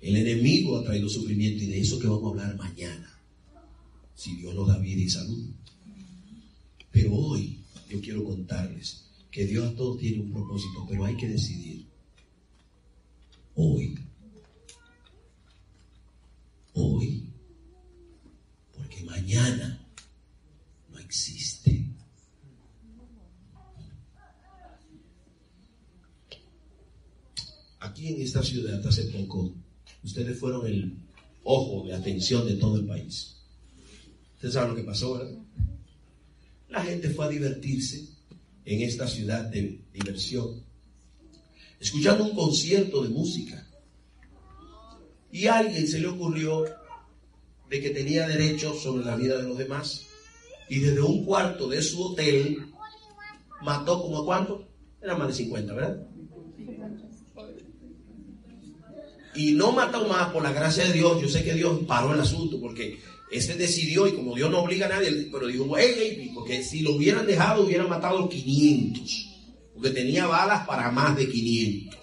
[0.00, 3.18] El enemigo ha traído sufrimiento y de eso que vamos a hablar mañana.
[4.14, 5.44] Si Dios nos da vida y salud.
[6.90, 7.58] Pero hoy
[7.88, 11.86] yo quiero contarles que Dios a todos tiene un propósito, pero hay que decidir.
[13.54, 13.94] Hoy
[16.74, 17.24] hoy,
[18.76, 19.86] porque mañana
[20.90, 21.84] no existe.
[27.80, 29.54] Aquí en esta ciudad hace poco,
[30.02, 30.96] ustedes fueron el
[31.44, 33.36] ojo de atención de todo el país.
[34.34, 35.34] Ustedes saben lo que pasó, ¿verdad?
[36.68, 38.08] La gente fue a divertirse
[38.64, 40.62] en esta ciudad de diversión,
[41.80, 43.66] escuchando un concierto de música.
[45.32, 46.64] Y a alguien se le ocurrió
[47.68, 50.06] de que tenía derecho sobre la vida de los demás.
[50.68, 52.66] Y desde un cuarto de su hotel
[53.62, 54.68] mató como a cuánto?
[55.00, 56.06] Era más de 50, ¿verdad?
[59.40, 61.22] Y no mató más por la gracia de Dios.
[61.22, 63.00] Yo sé que Dios paró el asunto porque
[63.30, 66.94] este decidió y como Dios no obliga a nadie, pero dijo, hey, porque si lo
[66.96, 69.28] hubieran dejado hubieran matado 500.
[69.72, 71.98] Porque tenía balas para más de 500.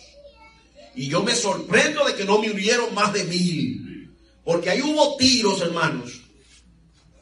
[0.96, 4.10] Y yo me sorprendo de que no me murieron más de mil.
[4.44, 6.22] Porque ahí hubo tiros, hermanos.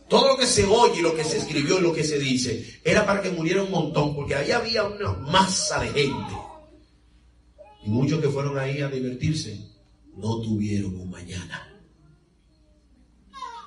[0.07, 3.05] Todo lo que se oye, lo que se escribió y lo que se dice, era
[3.05, 6.33] para que muriera un montón, porque ahí había una masa de gente.
[7.85, 9.74] Y muchos que fueron ahí a divertirse,
[10.17, 11.71] no tuvieron un mañana.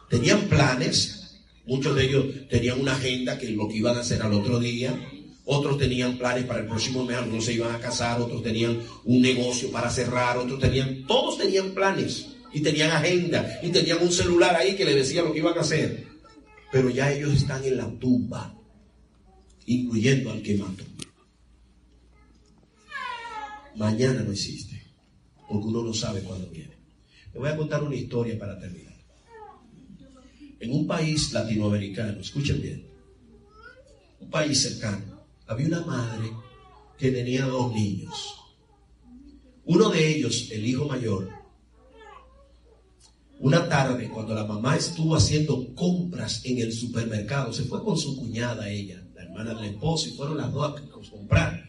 [0.08, 4.32] Tenían planes, muchos de ellos tenían una agenda que lo que iban a hacer al
[4.32, 4.98] otro día,
[5.44, 9.20] otros tenían planes para el próximo mes, algunos se iban a casar, otros tenían un
[9.22, 14.54] negocio para cerrar, otros tenían, todos tenían planes y tenían agenda y tenían un celular
[14.56, 16.06] ahí que le decía lo que iban a hacer.
[16.70, 18.54] Pero ya ellos están en la tumba,
[19.64, 20.84] incluyendo al que mató.
[23.76, 24.77] Mañana no existe,
[25.48, 26.76] porque uno no sabe cuándo viene.
[27.32, 28.94] Le voy a contar una historia para terminar.
[30.60, 32.84] En un país latinoamericano, escuchen bien,
[34.20, 36.30] un país cercano, había una madre
[36.98, 38.34] que tenía dos niños.
[39.64, 41.28] Uno de ellos, el hijo mayor,
[43.40, 48.16] una tarde cuando la mamá estuvo haciendo compras en el supermercado, se fue con su
[48.16, 51.67] cuñada ella, la hermana del esposo, y fueron las dos a comprar.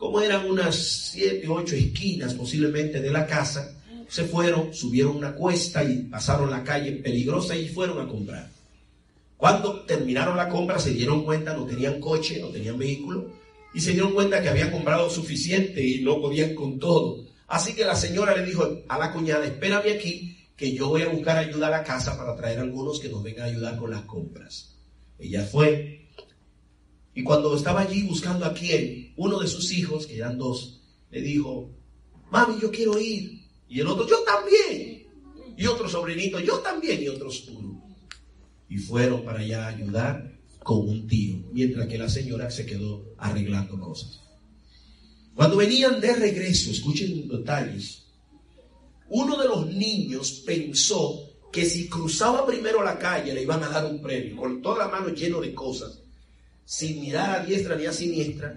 [0.00, 3.76] Como eran unas siete, ocho esquinas posiblemente de la casa,
[4.08, 8.48] se fueron, subieron una cuesta y pasaron la calle peligrosa y fueron a comprar.
[9.36, 13.26] Cuando terminaron la compra se dieron cuenta, no tenían coche, no tenían vehículo,
[13.74, 17.26] y se dieron cuenta que habían comprado suficiente y no podían con todo.
[17.46, 21.10] Así que la señora le dijo a la cuñada, espérame aquí, que yo voy a
[21.10, 24.06] buscar ayuda a la casa para traer algunos que nos vengan a ayudar con las
[24.06, 24.76] compras.
[25.18, 25.99] Ella fue.
[27.20, 30.80] Y cuando estaba allí buscando a quién, uno de sus hijos, que eran dos,
[31.10, 31.70] le dijo,
[32.30, 33.42] mami, yo quiero ir.
[33.68, 35.06] Y el otro, yo también.
[35.54, 37.02] Y otro sobrinito, yo también.
[37.02, 37.90] Y otros uno
[38.70, 43.14] y fueron para allá a ayudar con un tío, mientras que la señora se quedó
[43.18, 44.20] arreglando cosas.
[45.34, 48.06] Cuando venían de regreso, escuchen detalles,
[49.10, 53.84] uno de los niños pensó que si cruzaba primero la calle le iban a dar
[53.84, 55.99] un premio, con toda la mano lleno de cosas,
[56.70, 58.56] sin mirar a diestra ni a siniestra,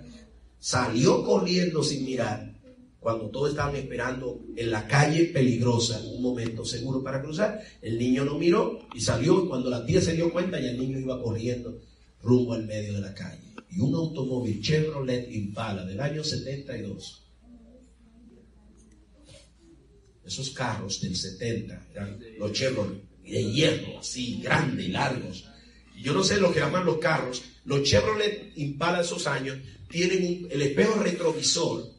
[0.59, 2.53] salió corriendo sin mirar
[2.99, 8.23] cuando todos estaban esperando en la calle peligrosa, un momento seguro para cruzar, el niño
[8.23, 11.19] no miró y salió y cuando la tía se dio cuenta ya el niño iba
[11.23, 11.81] corriendo
[12.21, 13.41] rumbo al medio de la calle.
[13.71, 17.23] Y un automóvil Chevrolet Impala del año 72.
[20.23, 23.01] Esos carros del 70 eran los Chevrolet.
[23.23, 25.45] de hierro, así, grandes y largos.
[25.99, 27.41] Yo no sé lo que llaman los carros.
[27.65, 29.57] Los Chevrolet Impala esos años
[29.89, 31.89] tienen el espejo retrovisor,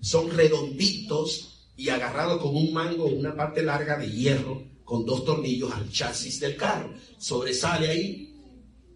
[0.00, 5.72] son redonditos y agarrados con un mango, una parte larga de hierro, con dos tornillos
[5.72, 6.92] al chasis del carro.
[7.18, 8.34] Sobresale ahí.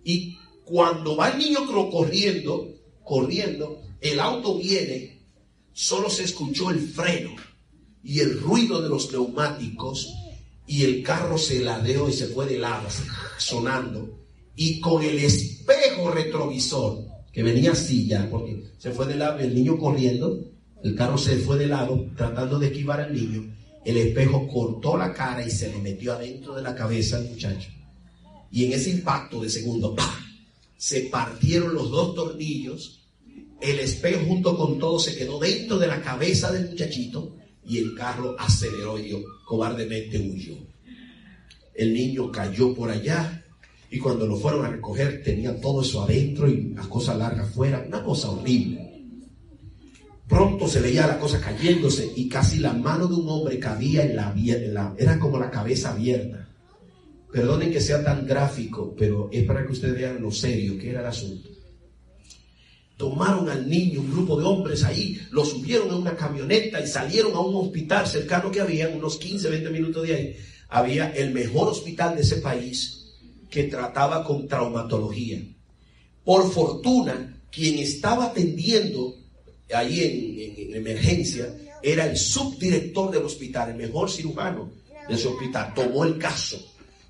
[0.05, 5.21] Y cuando va el niño corriendo, corriendo, el auto viene,
[5.73, 7.35] solo se escuchó el freno
[8.03, 10.13] y el ruido de los neumáticos
[10.67, 12.89] y el carro se ladeó y se fue de lado,
[13.39, 14.24] sonando.
[14.57, 19.55] Y con el espejo retrovisor, que venía así ya, porque se fue de lado, el
[19.55, 20.41] niño corriendo,
[20.83, 23.53] el carro se fue de lado, tratando de esquivar al niño,
[23.85, 27.71] el espejo cortó la cara y se le metió adentro de la cabeza al muchacho.
[28.51, 29.97] Y en ese impacto de segundo,
[30.77, 33.01] se partieron los dos tornillos,
[33.61, 37.37] el espejo junto con todo se quedó dentro de la cabeza del muchachito
[37.67, 40.57] y el carro aceleró y cobardemente huyó.
[41.75, 43.44] El niño cayó por allá
[43.95, 47.85] y cuando lo fueron a recoger tenía todo eso adentro y las cosas largas fuera,
[47.87, 48.91] una cosa horrible.
[50.27, 54.17] Pronto se veía la cosa cayéndose y casi la mano de un hombre cabía en
[54.17, 56.49] la, en la era como la cabeza abierta.
[57.31, 60.99] Perdonen que sea tan gráfico, pero es para que ustedes vean lo serio que era
[60.99, 61.49] el asunto.
[62.97, 67.33] Tomaron al niño, un grupo de hombres ahí, lo subieron en una camioneta y salieron
[67.35, 70.37] a un hospital cercano que había, unos 15, 20 minutos de ahí.
[70.69, 73.03] Había el mejor hospital de ese país
[73.55, 75.41] que trataba con traumatología.
[76.25, 79.15] Por fortuna, quien estaba atendiendo
[79.73, 84.73] ahí en, en emergencia era el subdirector del hospital, el mejor cirujano
[85.09, 85.73] de ese hospital.
[85.73, 86.59] Tomó el caso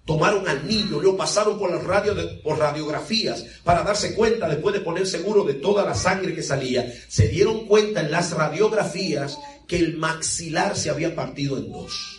[0.04, 4.82] Tomaron al niño, lo pasaron por, las radio por radiografías para darse cuenta, después de
[4.82, 9.78] poner seguro de toda la sangre que salía, se dieron cuenta en las radiografías que
[9.78, 12.13] el maxilar se había partido en dos.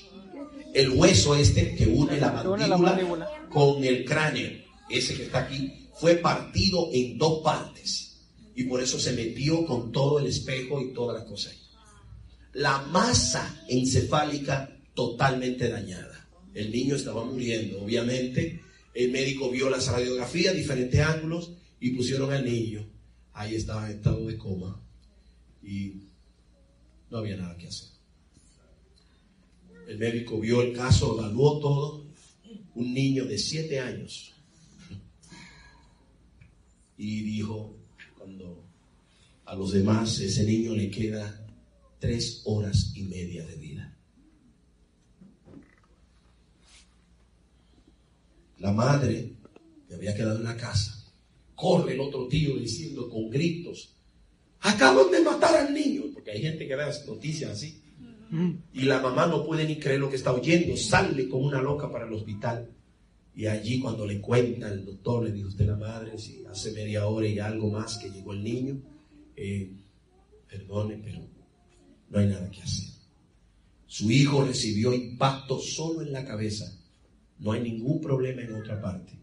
[0.76, 4.52] El hueso este que une la mandíbula con el cráneo,
[4.90, 8.18] ese que está aquí, fue partido en dos partes.
[8.56, 11.56] Y por eso se metió con todo el espejo y todas las cosas.
[12.52, 16.28] La masa encefálica totalmente dañada.
[16.54, 18.62] El niño estaba muriendo, obviamente.
[18.94, 22.86] El médico vio las radiografías, diferentes ángulos, y pusieron al niño.
[23.32, 24.82] Ahí estaba en estado de coma.
[25.64, 26.02] Y
[27.10, 27.95] no había nada que hacer.
[29.88, 32.06] El médico vio el caso, evaluó todo.
[32.76, 34.34] Un niño de siete años.
[36.98, 37.76] Y dijo,
[38.18, 38.64] cuando
[39.46, 41.46] a los demás ese niño le queda
[42.00, 43.98] tres horas y media de vida.
[48.60, 49.34] La madre,
[49.88, 51.06] que había quedado en la casa,
[51.56, 53.94] corre el otro tío diciendo con gritos,
[54.62, 57.82] acaban de matar al niño, porque hay gente que las noticias así.
[58.74, 61.92] Y la mamá no puede ni creer lo que está oyendo, sale como una loca
[61.92, 62.70] para el hospital.
[63.36, 67.06] Y allí cuando le cuenta el doctor, le dijo usted la madre, si hace media
[67.08, 68.82] hora y algo más que llegó el niño,
[69.36, 69.72] eh,
[70.50, 71.20] perdone, pero
[72.10, 72.90] no hay nada que hacer.
[73.88, 76.72] Su hijo recibió impacto solo en la cabeza
[77.40, 79.14] no hay ningún problema en otra parte,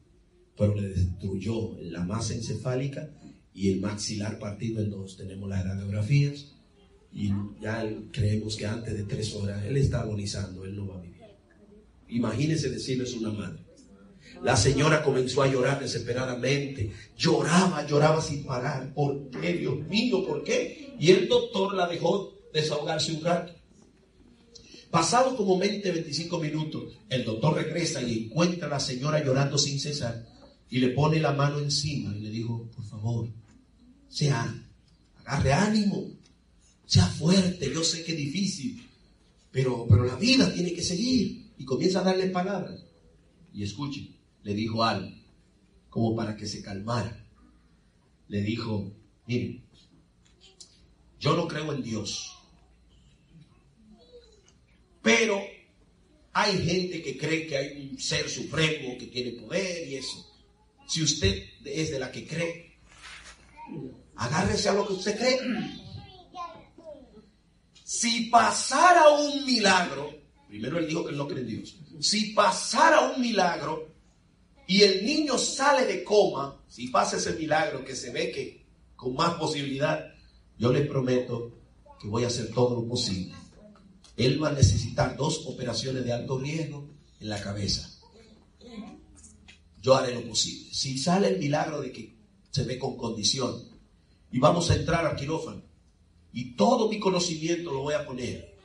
[0.57, 3.11] pero le destruyó la masa encefálica
[3.55, 5.17] y el maxilar partido en dos.
[5.17, 6.52] Tenemos las radiografías
[7.15, 11.03] y ya creemos que antes de tres horas él está agonizando, él no va a
[11.03, 11.21] vivir.
[12.09, 13.61] Imagínense decirles una madre.
[14.43, 16.93] La señora comenzó a llorar desesperadamente.
[17.17, 18.93] Lloraba, lloraba sin parar.
[18.93, 20.27] ¿Por qué, Dios mío?
[20.27, 20.95] ¿Por qué?
[20.99, 23.53] Y el doctor la dejó desahogarse un rato.
[24.91, 29.81] Pasado como 20, 25 minutos, el doctor regresa y encuentra a la señora llorando sin
[29.81, 30.27] cesar
[30.69, 33.29] y le pone la mano encima y le dijo, por favor,
[34.09, 34.55] sea,
[35.25, 36.11] agarre ánimo,
[36.87, 38.89] sea fuerte, yo sé que es difícil,
[39.51, 41.53] pero, pero la vida tiene que seguir.
[41.59, 42.85] Y comienza a darle palabras.
[43.53, 44.09] Y escuche,
[44.43, 45.11] le dijo algo,
[45.89, 47.25] como para que se calmara.
[48.29, 48.93] Le dijo,
[49.27, 49.63] mire,
[51.21, 52.33] yo no creo en Dios
[55.03, 55.43] pero
[56.33, 60.27] hay gente que cree que hay un ser supremo que tiene poder y eso.
[60.89, 62.77] Si usted es de la que cree,
[64.17, 65.39] agárrese a lo que usted cree.
[67.93, 70.11] Si pasara un milagro,
[70.49, 71.77] primero él dijo que él no cree en Dios.
[72.01, 73.89] Si pasara un milagro
[74.67, 78.65] y el niño sale de coma, si pasa ese milagro que se ve que
[78.97, 80.13] con más posibilidad,
[80.59, 81.53] yo le prometo
[82.01, 83.35] que voy a hacer todo lo posible
[84.17, 86.89] él va a necesitar dos operaciones de alto riesgo
[87.21, 87.89] en la cabeza.
[89.81, 90.73] Yo haré lo posible.
[90.73, 92.15] Si sale el milagro de que
[92.51, 93.65] se ve con condición
[94.31, 95.63] y vamos a entrar al quirófano
[96.33, 98.57] y todo mi conocimiento lo voy a poner.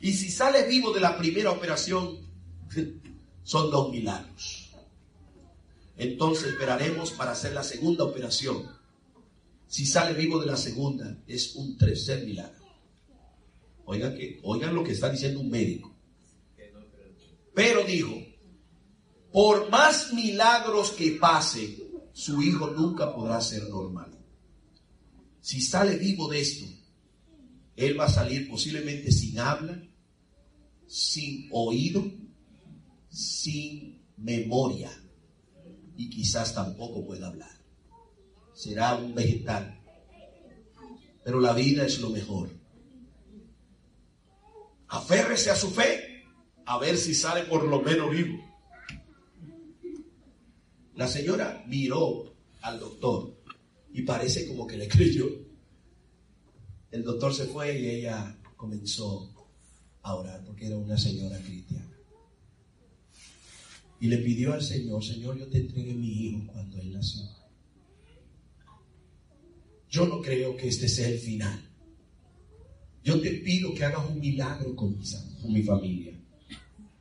[0.00, 2.26] Y si sale vivo de la primera operación,
[3.42, 4.70] Son dos milagros.
[5.96, 8.68] Entonces esperaremos para hacer la segunda operación.
[9.68, 12.64] Si sale vivo de la segunda, es un tercer milagro.
[13.84, 15.94] Oigan, que, oigan lo que está diciendo un médico.
[17.54, 18.14] Pero dijo,
[19.32, 24.10] por más milagros que pase, su hijo nunca podrá ser normal.
[25.40, 26.66] Si sale vivo de esto,
[27.76, 29.82] él va a salir posiblemente sin habla,
[30.86, 32.04] sin oído,
[33.08, 34.90] sin memoria
[35.96, 37.50] y quizás tampoco pueda hablar.
[38.54, 39.80] Será un vegetal.
[41.24, 42.50] Pero la vida es lo mejor.
[44.88, 46.24] Aférrese a su fe
[46.64, 48.42] a ver si sale por lo menos vivo.
[50.94, 53.36] La señora miró al doctor
[53.92, 55.45] y parece como que le creyó.
[56.90, 59.30] El doctor se fue y ella comenzó
[60.02, 61.90] a orar porque era una señora cristiana.
[64.00, 67.22] Y le pidió al Señor, Señor, yo te entregué mi hijo cuando él nació.
[69.90, 71.60] Yo no creo que este sea el final.
[73.02, 74.98] Yo te pido que hagas un milagro con
[75.48, 76.12] mi, familia.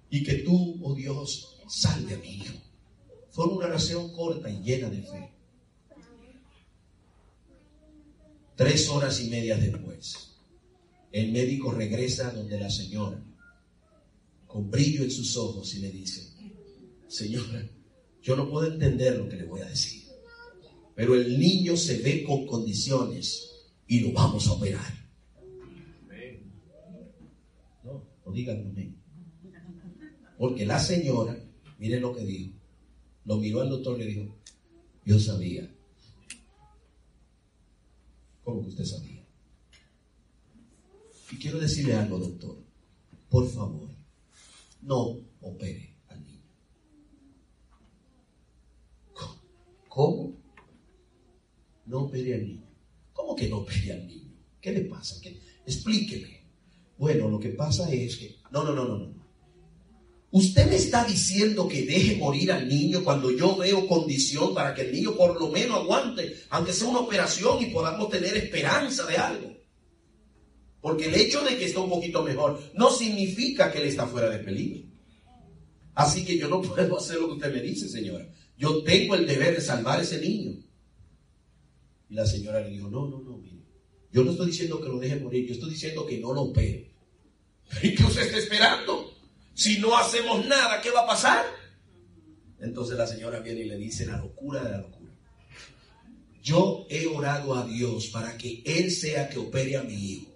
[0.10, 2.54] Y que tú, oh Dios, salve a mi hijo.
[3.32, 5.35] Fue una oración corta y llena de fe.
[8.56, 10.38] Tres horas y media después,
[11.12, 13.22] el médico regresa donde la señora,
[14.48, 16.30] con brillo en sus ojos, y le dice,
[17.08, 17.70] señora,
[18.22, 20.04] yo no puedo entender lo que le voy a decir,
[20.96, 23.52] pero el niño se ve con condiciones
[23.88, 25.06] y lo vamos a operar.
[27.84, 28.96] No, no digan amén.
[30.38, 31.38] Porque la señora,
[31.78, 32.54] miren lo que dijo,
[33.26, 34.38] lo miró al doctor y le dijo,
[35.04, 35.75] yo sabía.
[38.46, 39.26] ¿Cómo que usted sabía?
[41.32, 42.64] Y quiero decirle algo, doctor.
[43.28, 43.90] Por favor,
[44.84, 46.44] no opere al niño.
[49.90, 50.38] ¿Cómo?
[51.88, 52.70] No opere al niño.
[53.14, 54.32] ¿Cómo que no opere al niño?
[54.62, 55.16] ¿Qué le pasa?
[55.66, 56.46] Explíqueme.
[57.00, 58.36] Bueno, lo que pasa es que...
[58.52, 59.15] No, no, no, no, no.
[60.36, 64.82] Usted me está diciendo que deje morir al niño cuando yo veo condición para que
[64.82, 69.16] el niño por lo menos aguante, aunque sea una operación y podamos tener esperanza de
[69.16, 69.56] algo.
[70.82, 74.30] Porque el hecho de que esté un poquito mejor no significa que él está fuera
[74.30, 74.84] de peligro.
[75.94, 78.28] Así que yo no puedo hacer lo que usted me dice, señora.
[78.58, 80.62] Yo tengo el deber de salvar a ese niño.
[82.10, 83.64] Y la señora le dijo, no, no, no, mire.
[84.12, 86.92] Yo no estoy diciendo que lo deje morir, yo estoy diciendo que no lo opere.
[87.84, 89.05] ¿Y qué usted está esperando?
[89.56, 91.46] Si no hacemos nada, ¿qué va a pasar?
[92.60, 95.12] Entonces la señora viene y le dice la locura de la locura.
[96.44, 100.32] Yo he orado a Dios para que Él sea que opere a mi hijo.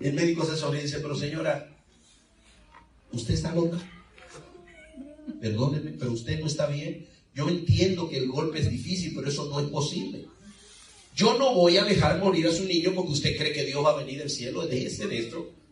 [0.00, 1.76] El médico se sonríe y dice, pero señora,
[3.12, 3.78] usted está loca.
[5.40, 7.06] Perdóneme, pero usted no está bien.
[7.34, 10.26] Yo entiendo que el golpe es difícil, pero eso no es posible.
[11.16, 13.90] Yo no voy a dejar morir a su niño porque usted cree que Dios va
[13.90, 14.66] a venir del cielo.
[14.66, 15.63] Déjese de esto.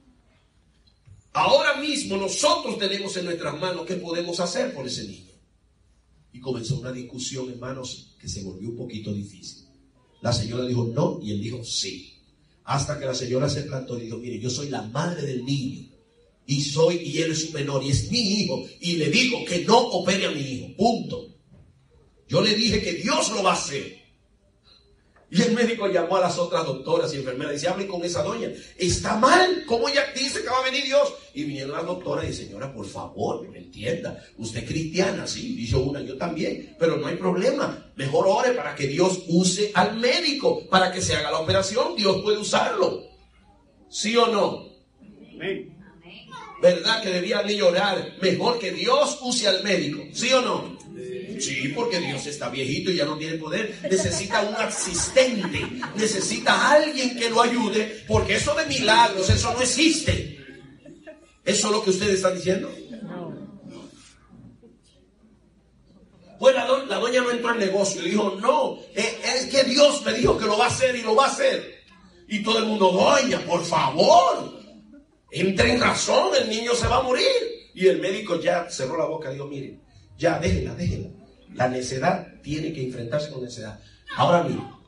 [1.32, 5.32] Ahora mismo nosotros tenemos en nuestras manos qué podemos hacer por ese niño.
[6.32, 9.66] Y comenzó una discusión, hermanos, que se volvió un poquito difícil.
[10.20, 12.12] La señora dijo no y él dijo sí.
[12.64, 15.88] Hasta que la señora se plantó y dijo, mire, yo soy la madre del niño.
[16.46, 18.64] Y soy, y él es un menor, y es mi hijo.
[18.80, 20.76] Y le digo que no opere a mi hijo.
[20.76, 21.28] Punto.
[22.28, 24.01] Yo le dije que Dios lo va a hacer.
[25.34, 28.22] Y el médico llamó a las otras doctoras y enfermeras y dice, hable con esa
[28.22, 28.50] doña.
[28.76, 31.14] Está mal, ¿cómo ella dice que va a venir Dios?
[31.32, 34.22] Y vinieron las doctoras y dice, señora, por favor, me entienda.
[34.36, 37.92] Usted es cristiana, sí, dijo una, yo también, pero no hay problema.
[37.96, 42.20] Mejor ore para que Dios use al médico, para que se haga la operación, Dios
[42.20, 43.02] puede usarlo.
[43.88, 44.68] ¿Sí o no?
[46.60, 48.16] ¿Verdad que debía ni llorar?
[48.20, 50.76] Mejor que Dios use al médico, ¿sí o no?
[51.42, 53.78] Sí, porque Dios está viejito y ya no tiene poder.
[53.90, 55.66] Necesita un asistente.
[55.96, 58.04] Necesita alguien que lo ayude.
[58.06, 60.38] Porque eso de milagros, eso no existe.
[61.44, 62.70] ¿Eso es lo que ustedes están diciendo?
[66.38, 70.02] Pues la, la doña no entró al negocio y dijo, no, eh, es que Dios
[70.04, 71.82] me dijo que lo va a hacer y lo va a hacer.
[72.26, 74.60] Y todo el mundo, doña, por favor,
[75.30, 77.26] entre en razón, el niño se va a morir.
[77.74, 79.78] Y el médico ya cerró la boca dijo, mire,
[80.18, 81.08] ya, déjela, déjela.
[81.54, 83.80] La necedad tiene que enfrentarse con necedad.
[84.16, 84.80] Ahora mismo,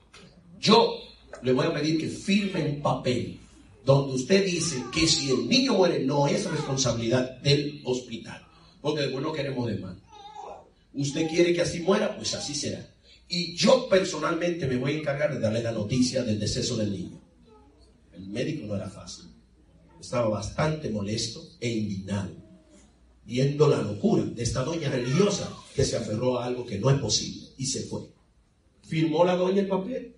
[0.61, 0.99] yo
[1.43, 3.39] le voy a pedir que firme un papel
[3.85, 8.43] donde usted dice que si el niño muere no es responsabilidad del hospital,
[8.81, 10.01] porque después no queremos demanda.
[10.95, 12.89] Usted quiere que así muera, pues así será.
[13.29, 17.21] Y yo personalmente me voy a encargar de darle la noticia del deceso del niño.
[18.13, 19.25] El médico no era fácil.
[20.01, 22.31] estaba bastante molesto e indignado,
[23.25, 26.99] viendo la locura de esta doña religiosa que se aferró a algo que no es
[26.99, 28.03] posible y se fue.
[28.83, 30.15] Firmó la doña el papel.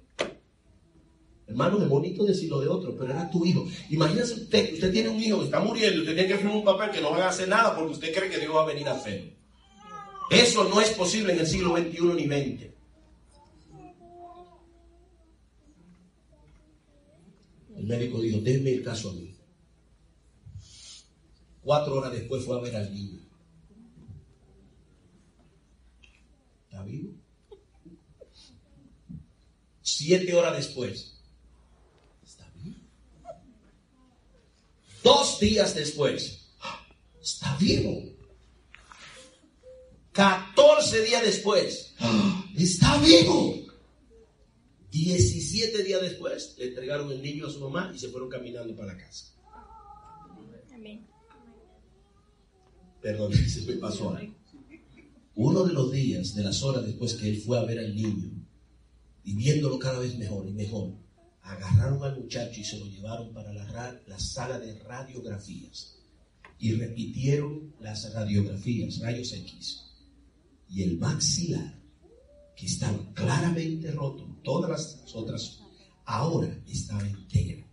[1.47, 3.67] Hermano, es bonito decirlo de otro, pero era tu hijo.
[3.91, 6.91] Imagínese usted, usted tiene un hijo que está muriendo usted tiene que firmar un papel
[6.91, 8.95] que no va a hacer nada porque usted cree que Dios va a venir a
[8.95, 9.31] hacerlo.
[10.29, 12.67] Eso no es posible en el siglo XXI ni XX.
[17.77, 19.36] El médico dijo, denme el caso a mí.
[21.67, 23.19] Cuatro horas después fue a ver al niño.
[26.63, 27.11] ¿Está vivo?
[29.83, 31.19] Siete horas después.
[32.25, 32.77] ¿Está vivo?
[35.03, 36.47] Dos días después.
[37.21, 38.01] Está vivo.
[40.13, 41.97] Catorce días después.
[42.57, 43.67] Está vivo.
[44.93, 48.93] 17 días después le entregaron el niño a su mamá y se fueron caminando para
[48.93, 49.36] la casa.
[53.07, 54.35] Perdón, se me pasó algo.
[55.37, 58.33] Uno de los días, de las horas después que él fue a ver al niño,
[59.23, 60.93] y viéndolo cada vez mejor y mejor,
[61.41, 66.01] agarraron al muchacho y se lo llevaron para la, la sala de radiografías.
[66.59, 69.85] Y repitieron las radiografías, rayos X.
[70.69, 71.79] Y el maxilar,
[72.57, 75.61] que estaba claramente roto, todas las otras,
[76.07, 77.65] ahora estaba entero.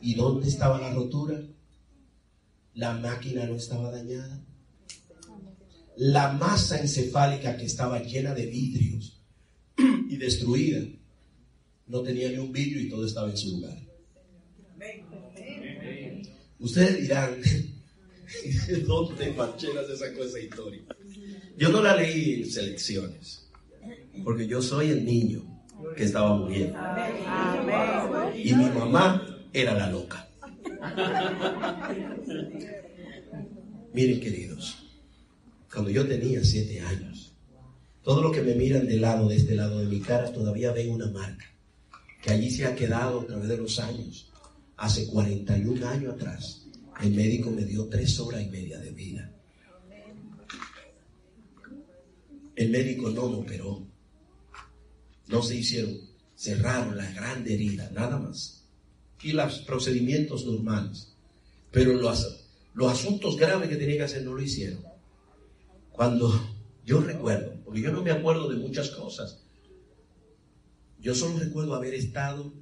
[0.00, 1.42] ¿Y dónde estaba la rotura?
[2.74, 4.40] La máquina no estaba dañada.
[5.96, 9.20] La masa encefálica que estaba llena de vidrios
[10.08, 10.80] y destruida
[11.86, 13.78] no tenía ni un vidrio y todo estaba en su lugar.
[16.58, 17.36] Ustedes dirán,
[18.86, 19.34] ¿dónde
[19.96, 20.82] sacó esa historia?
[21.58, 23.50] Yo no la leí en selecciones.
[24.24, 25.42] Porque yo soy el niño
[25.96, 26.78] que estaba muriendo.
[28.36, 30.21] Y mi mamá era la loca.
[33.92, 34.78] Miren, queridos,
[35.72, 37.34] cuando yo tenía siete años,
[38.02, 40.90] todo lo que me miran del lado, de este lado de mi cara, todavía ven
[40.90, 41.46] una marca
[42.22, 44.30] que allí se ha quedado a través de los años.
[44.76, 46.66] Hace 41 años atrás,
[47.00, 49.30] el médico me dio tres horas y media de vida.
[52.54, 53.86] El médico no me operó.
[55.28, 55.96] No se hicieron.
[56.34, 58.61] Cerraron la grande herida, nada más.
[59.22, 61.14] Y los procedimientos normales.
[61.70, 64.82] Pero los, los asuntos graves que tenía que hacer no lo hicieron.
[65.90, 66.32] Cuando
[66.84, 69.42] yo recuerdo, porque yo no me acuerdo de muchas cosas.
[71.00, 72.52] Yo solo recuerdo haber estado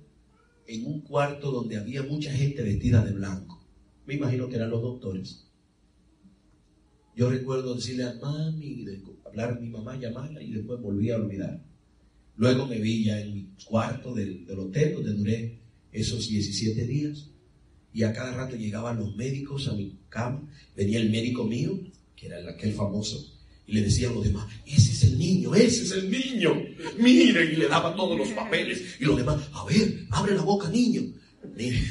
[0.67, 3.61] en un cuarto donde había mucha gente vestida de blanco.
[4.07, 5.47] Me imagino que eran los doctores.
[7.15, 8.87] Yo recuerdo decirle a mami,
[9.27, 11.63] hablar a mi mamá, llamarla y después volví a olvidar.
[12.37, 15.61] Luego me vi ya en mi cuarto del, hotel donde duré
[15.93, 17.31] esos 17 días.
[17.93, 20.49] Y a cada rato llegaban los médicos a mi cama.
[20.77, 21.81] Venía el médico mío,
[22.15, 23.37] que era aquel famoso,
[23.67, 26.61] y le decía a los demás, ese es el niño, ese es el niño.
[26.99, 28.97] Miren, y le daba todos los papeles.
[28.99, 31.03] Y los demás, a ver, abre la boca, niño.
[31.57, 31.85] Miren.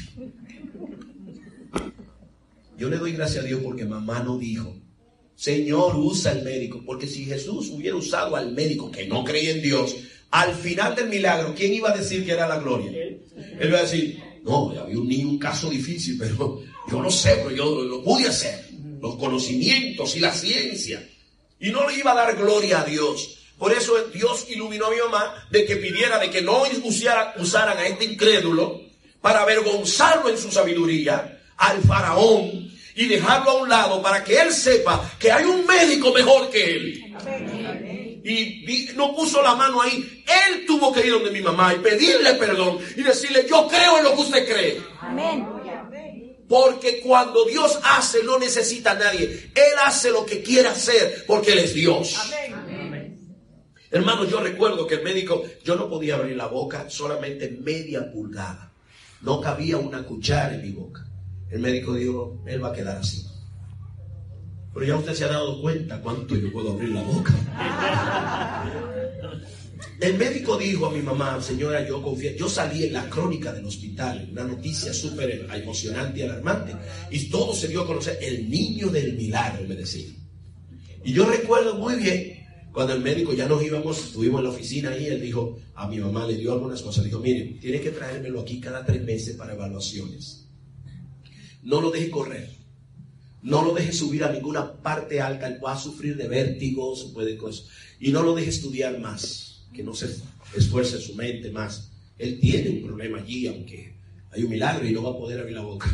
[2.78, 4.76] Yo le doy gracias a Dios porque mamá no dijo,
[5.36, 6.82] Señor, usa el médico.
[6.86, 9.96] Porque si Jesús hubiera usado al médico que no creía en Dios,
[10.32, 13.09] al final del milagro, ¿quién iba a decir que era la gloria?
[13.60, 17.42] Él iba a decir, no, había un niño, un caso difícil, pero yo no sé,
[17.44, 18.70] pero yo lo pude hacer.
[19.02, 21.08] Los conocimientos y la ciencia.
[21.60, 23.38] Y no le iba a dar gloria a Dios.
[23.58, 26.64] Por eso Dios iluminó a mi mamá de que pidiera de que no
[27.36, 28.82] usaran a este incrédulo
[29.22, 34.54] para avergonzarlo en su sabiduría al faraón y dejarlo a un lado para que él
[34.54, 37.16] sepa que hay un médico mejor que él.
[37.20, 37.59] Amén
[38.24, 40.24] y no puso la mano ahí.
[40.26, 44.04] Él tuvo que ir donde mi mamá y pedirle perdón y decirle, yo creo en
[44.04, 44.82] lo que usted cree.
[45.02, 45.48] Amén.
[46.50, 49.52] Porque cuando Dios hace, no necesita a nadie.
[49.54, 52.18] Él hace lo que quiere hacer porque Él es Dios.
[53.92, 58.72] Hermano, yo recuerdo que el médico, yo no podía abrir la boca solamente media pulgada.
[59.22, 61.06] No cabía una cuchara en mi boca.
[61.50, 63.29] El médico dijo, él va a quedar así.
[64.80, 67.34] Pero ya usted se ha dado cuenta cuánto yo puedo abrir la boca.
[70.00, 73.66] El médico dijo a mi mamá, señora, yo confío, yo salí en la crónica del
[73.66, 76.74] hospital, una noticia súper emocionante y alarmante,
[77.12, 80.08] y todo se dio a conocer, el niño del milagro, me decía.
[81.04, 84.98] Y yo recuerdo muy bien, cuando el médico ya nos íbamos, estuvimos en la oficina
[84.98, 88.40] y él dijo, a mi mamá le dio algunas cosas, dijo, mire, tiene que traérmelo
[88.40, 90.48] aquí cada tres meses para evaluaciones.
[91.64, 92.59] No lo deje correr.
[93.42, 97.38] No lo deje subir a ninguna parte alta, él va a sufrir de vértigos, puede
[97.38, 97.68] cosas.
[98.00, 100.08] Y no lo deje estudiar más, que no se
[100.56, 101.90] esfuerce su mente más.
[102.18, 103.94] Él tiene un problema allí, aunque
[104.32, 105.90] hay un milagro y no va a poder abrir la boca.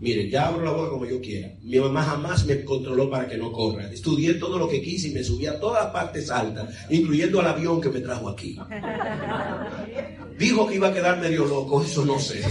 [0.00, 1.52] Mire, ya abro la boca como yo quiera.
[1.62, 3.90] Mi mamá jamás me controló para que no corra.
[3.90, 7.46] Estudié todo lo que quise y me subí a todas las partes altas, incluyendo al
[7.46, 8.58] avión que me trajo aquí.
[10.38, 12.42] Dijo que iba a quedar medio loco, eso no sé.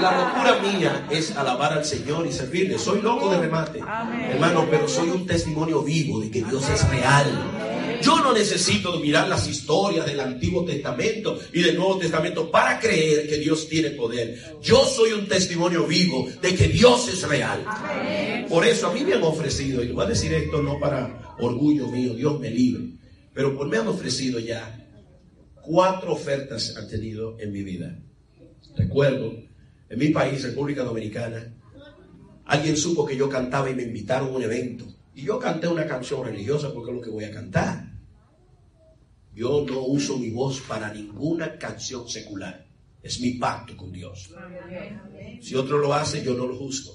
[0.00, 2.78] La locura mía es alabar al Señor y servirle.
[2.78, 3.80] Soy loco de remate,
[4.30, 8.00] hermano, pero soy un testimonio vivo de que Dios es real.
[8.02, 13.28] Yo no necesito mirar las historias del Antiguo Testamento y del Nuevo Testamento para creer
[13.28, 14.58] que Dios tiene poder.
[14.62, 17.64] Yo soy un testimonio vivo de que Dios es real.
[18.48, 21.88] Por eso a mí me han ofrecido, y voy a decir esto no para orgullo
[21.88, 22.84] mío, Dios me libre,
[23.34, 24.85] pero por me han ofrecido ya
[25.66, 27.98] cuatro ofertas han tenido en mi vida.
[28.76, 29.32] Recuerdo,
[29.88, 31.54] en mi país, República Dominicana,
[32.44, 34.86] alguien supo que yo cantaba y me invitaron a un evento.
[35.14, 37.92] Y yo canté una canción religiosa porque es lo que voy a cantar.
[39.34, 42.66] Yo no uso mi voz para ninguna canción secular.
[43.02, 44.30] Es mi pacto con Dios.
[45.40, 46.94] Si otro lo hace, yo no lo juzgo.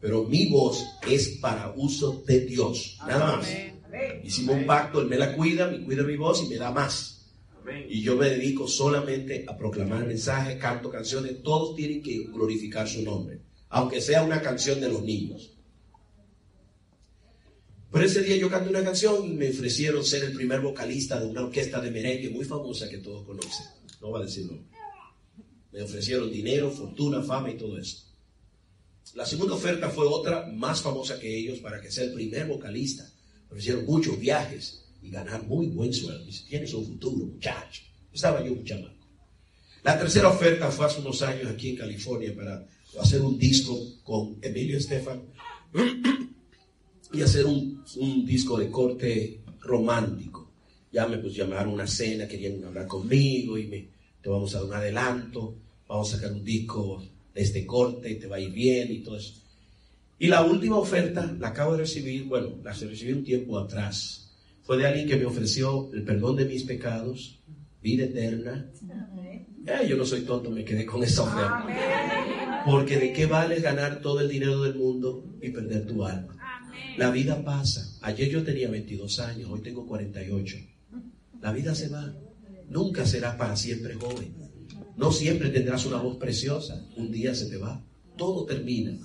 [0.00, 2.98] Pero mi voz es para uso de Dios.
[3.06, 3.48] Nada más.
[4.24, 7.19] Hicimos un pacto, Él me la cuida, me cuida mi voz y me da más.
[7.88, 13.02] Y yo me dedico solamente a proclamar mensajes, canto canciones, todos tienen que glorificar su
[13.02, 15.52] nombre, aunque sea una canción de los niños.
[17.92, 21.42] Pero ese día yo canté una canción me ofrecieron ser el primer vocalista de una
[21.42, 23.66] orquesta de merengue muy famosa que todos conocen.
[24.00, 24.58] No va a decirlo.
[25.72, 28.06] Me ofrecieron dinero, fortuna, fama y todo eso.
[29.14, 33.04] La segunda oferta fue otra más famosa que ellos para que sea el primer vocalista.
[33.48, 36.24] Me ofrecieron muchos viajes y ganar muy buen sueldo.
[36.24, 37.82] Dice, tienes un futuro, muchacho.
[38.12, 38.94] Estaba yo un chamaco.
[39.82, 42.66] La tercera oferta fue hace unos años aquí en California para
[43.00, 45.22] hacer un disco con Emilio Estefan
[47.12, 50.50] y hacer un, un disco de corte romántico.
[50.92, 53.88] Ya me pues llamaron a una cena, querían hablar conmigo y me,
[54.20, 55.54] te vamos a dar un adelanto,
[55.88, 58.98] vamos a sacar un disco de este corte y te va a ir bien y
[58.98, 59.34] todo eso.
[60.18, 64.29] Y la última oferta la acabo de recibir, bueno, la recibí un tiempo atrás
[64.62, 67.40] fue de alguien que me ofreció el perdón de mis pecados,
[67.82, 68.70] vida eterna.
[69.66, 72.62] Eh, yo no soy tonto, me quedé con esa oferta.
[72.66, 76.36] Porque de qué vale ganar todo el dinero del mundo y perder tu alma.
[76.96, 77.98] La vida pasa.
[78.02, 80.56] Ayer yo tenía 22 años, hoy tengo 48.
[81.40, 82.14] La vida se va.
[82.68, 84.34] Nunca serás para siempre joven.
[84.96, 86.86] No siempre tendrás una voz preciosa.
[86.96, 87.82] Un día se te va.
[88.16, 88.98] Todo termina.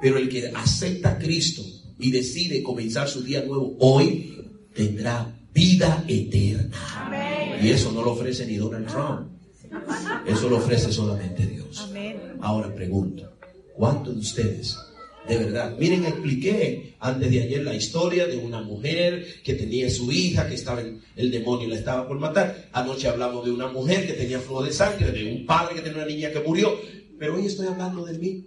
[0.00, 1.62] Pero el que acepta a Cristo
[1.98, 4.36] y decide comenzar su día nuevo hoy,
[4.74, 7.58] tendrá vida eterna.
[7.62, 9.28] Y eso no lo ofrece ni Donald Trump.
[10.26, 11.88] Eso lo ofrece solamente Dios.
[12.40, 13.32] Ahora pregunto,
[13.76, 14.76] ¿cuántos de ustedes
[15.30, 15.76] de verdad.
[15.78, 20.54] Miren, expliqué antes de ayer la historia de una mujer que tenía su hija, que
[20.54, 22.68] estaba en, el demonio la estaba por matar.
[22.72, 25.98] Anoche hablamos de una mujer que tenía flujo de sangre, de un padre que tenía
[25.98, 26.76] una niña que murió.
[27.18, 28.46] Pero hoy estoy hablando de mí.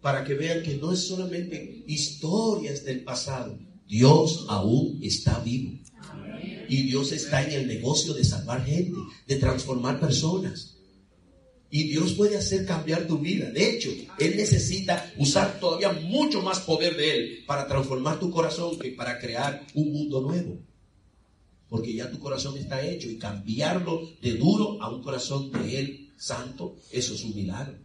[0.00, 5.78] Para que vean que no es solamente historias del pasado, Dios aún está vivo.
[6.68, 10.74] Y Dios está en el negocio de salvar gente, de transformar personas.
[11.70, 13.50] Y Dios puede hacer cambiar tu vida.
[13.50, 18.78] De hecho, Él necesita usar todavía mucho más poder de Él para transformar tu corazón
[18.78, 20.58] que para crear un mundo nuevo.
[21.68, 26.12] Porque ya tu corazón está hecho y cambiarlo de duro a un corazón de Él
[26.16, 27.76] santo, eso es un milagro.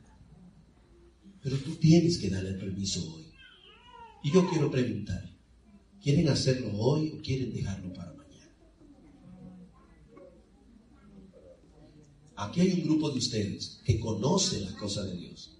[1.41, 3.25] Pero tú tienes que darle el permiso hoy.
[4.23, 5.28] Y yo quiero preguntar,
[6.01, 8.55] ¿Quieren hacerlo hoy o quieren dejarlo para mañana?
[12.35, 15.57] Aquí hay un grupo de ustedes que conocen las cosas de Dios.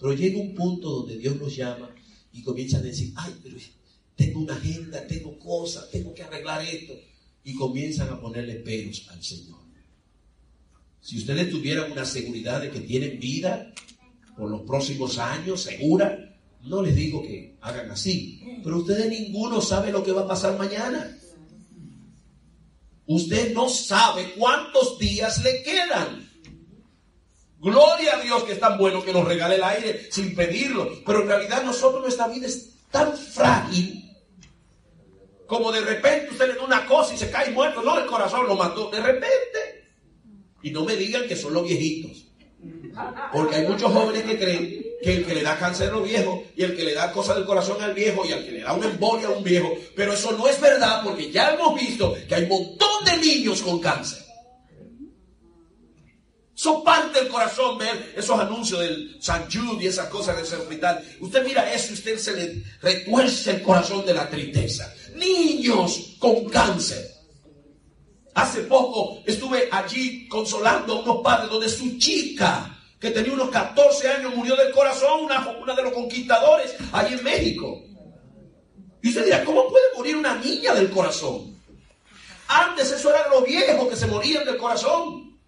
[0.00, 1.94] Pero llega un punto donde Dios los llama
[2.32, 3.56] y comienzan a decir, ay, pero
[4.16, 6.94] tengo una agenda, tengo cosas, tengo que arreglar esto.
[7.44, 9.64] Y comienzan a ponerle pelos al Señor.
[11.04, 13.74] Si ustedes tuvieran una seguridad de que tienen vida
[14.34, 19.92] por los próximos años, segura, no les digo que hagan así, pero ustedes ninguno sabe
[19.92, 21.18] lo que va a pasar mañana.
[23.06, 26.30] Usted no sabe cuántos días le quedan.
[27.60, 30.88] Gloria a Dios que es tan bueno que nos regale el aire sin pedirlo.
[31.04, 34.00] Pero en realidad nosotros nuestra vida es tan frágil
[35.46, 37.82] como de repente usted le da una cosa y se cae muerto.
[37.82, 38.90] No, el corazón lo mató.
[38.90, 39.84] De repente.
[40.62, 42.28] Y no me digan que son los viejitos.
[43.30, 46.40] Porque hay muchos jóvenes que creen que el que le da cáncer a los viejos
[46.56, 48.72] y el que le da cosas del corazón al viejo y el que le da
[48.72, 49.72] una embolia a un viejo.
[49.94, 53.62] Pero eso no es verdad porque ya hemos visto que hay un montón de niños
[53.62, 54.24] con cáncer.
[56.54, 60.56] Son parte del corazón ver esos anuncios del San Jude y esas cosas de ese
[60.56, 61.04] hospital.
[61.20, 64.92] Usted mira eso y usted se le retuerce el corazón de la tristeza.
[65.16, 67.10] Niños con cáncer.
[68.34, 72.73] Hace poco estuve allí consolando a unos padres donde su chica
[73.04, 77.84] que tenía unos 14 años, murió del corazón, una, de los conquistadores allí en México.
[79.02, 81.54] Y usted dirá, ¿cómo puede morir una niña del corazón?
[82.48, 85.38] Antes eso era de los viejos que se morían del corazón.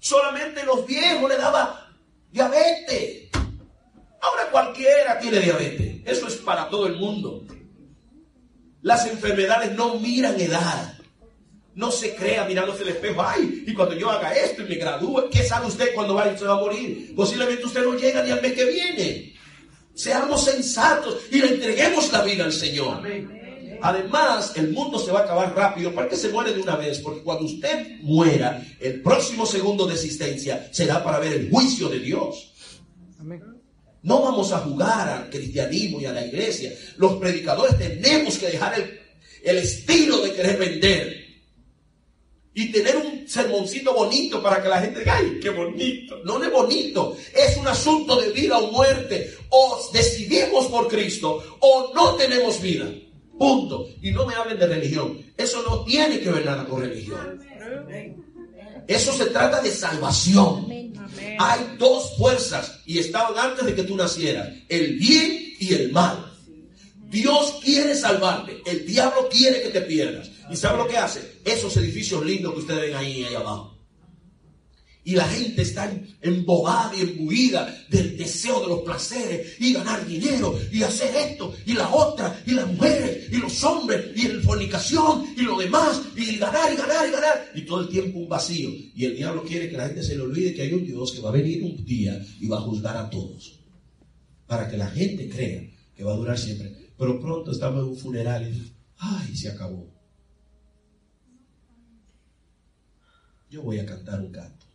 [0.00, 1.88] Solamente los viejos le daba
[2.32, 3.30] diabetes.
[4.20, 6.00] Ahora cualquiera tiene diabetes.
[6.04, 7.44] Eso es para todo el mundo.
[8.80, 10.98] Las enfermedades no miran edad.
[11.74, 13.22] No se crea mirándose el espejo.
[13.22, 16.36] Ay, y cuando yo haga esto y me gradúe, ¿qué sabe usted cuando va y
[16.36, 17.14] se va a morir?
[17.16, 19.34] Posiblemente usted no llega ni al mes que viene.
[19.94, 23.02] Seamos sensatos y le entreguemos la vida al Señor.
[23.82, 25.92] Además, el mundo se va a acabar rápido.
[25.92, 27.00] ¿Para qué se muere de una vez?
[27.00, 31.98] Porque cuando usted muera, el próximo segundo de existencia será para ver el juicio de
[31.98, 32.52] Dios.
[34.02, 36.72] No vamos a jugar al cristianismo y a la iglesia.
[36.96, 39.00] Los predicadores tenemos que dejar el,
[39.42, 41.21] el estilo de querer vender
[42.54, 46.18] y tener un sermoncito bonito para que la gente diga, ay, qué bonito.
[46.24, 49.34] No, es bonito, es un asunto de vida o muerte.
[49.48, 52.92] O decidimos por Cristo o no tenemos vida.
[53.38, 53.88] Punto.
[54.02, 55.18] Y no me hablen de religión.
[55.36, 57.40] Eso no tiene que ver nada con religión.
[58.86, 60.70] Eso se trata de salvación.
[61.38, 64.50] Hay dos fuerzas y estaban antes de que tú nacieras.
[64.68, 66.31] El bien y el mal.
[67.12, 68.62] Dios quiere salvarte.
[68.64, 70.30] El diablo quiere que te pierdas.
[70.50, 71.40] ¿Y sabe lo que hace?
[71.44, 73.78] Esos edificios lindos que ustedes ven ahí, ahí abajo.
[75.04, 80.56] Y la gente está embobada y embuida del deseo de los placeres y ganar dinero
[80.70, 85.26] y hacer esto y la otra y las mujeres y los hombres y la fornicación
[85.36, 88.70] y lo demás y ganar y ganar y ganar y todo el tiempo un vacío.
[88.94, 91.20] Y el diablo quiere que la gente se le olvide que hay un Dios que
[91.20, 93.58] va a venir un día y va a juzgar a todos.
[94.46, 95.62] Para que la gente crea
[95.96, 96.81] que va a durar siempre.
[97.02, 99.90] Pero pronto estamos en un funeral y ay, se acabó.
[103.50, 104.66] yo voy a cantar un canto.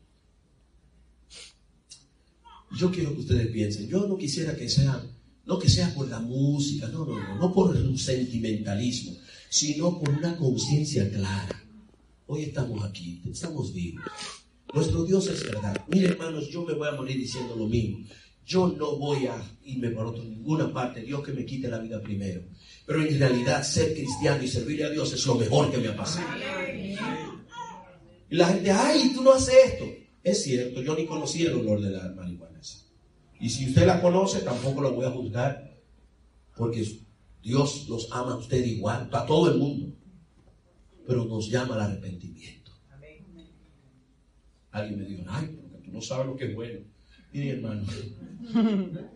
[2.77, 5.01] Yo quiero que ustedes piensen, yo no quisiera que sea,
[5.45, 9.15] no que sea por la música, no, no, no, no por un sentimentalismo,
[9.49, 11.63] sino por una conciencia clara.
[12.25, 14.03] Hoy estamos aquí, estamos vivos.
[14.73, 15.81] Nuestro Dios es verdad.
[15.87, 18.05] Mire, hermanos, yo me voy a morir diciendo lo mismo.
[18.47, 19.35] Yo no voy a
[19.65, 21.01] irme por otro, ninguna parte.
[21.01, 22.43] Dios que me quite la vida primero.
[22.85, 25.95] Pero en realidad, ser cristiano y servir a Dios es lo mejor que me ha
[25.97, 26.25] pasado.
[28.29, 29.85] Y la gente, ay, tú no haces esto.
[30.23, 32.61] Es cierto, yo ni conocía el olor de la marihuana.
[33.41, 35.77] Y si usted la conoce, tampoco la voy a juzgar,
[36.55, 36.87] porque
[37.43, 39.93] Dios los ama a usted igual, a todo el mundo.
[41.05, 42.71] Pero nos llama al arrepentimiento.
[44.71, 46.79] Alguien me dijo, ay, porque tú no sabes lo que es bueno.
[47.33, 47.85] Mire, hermano,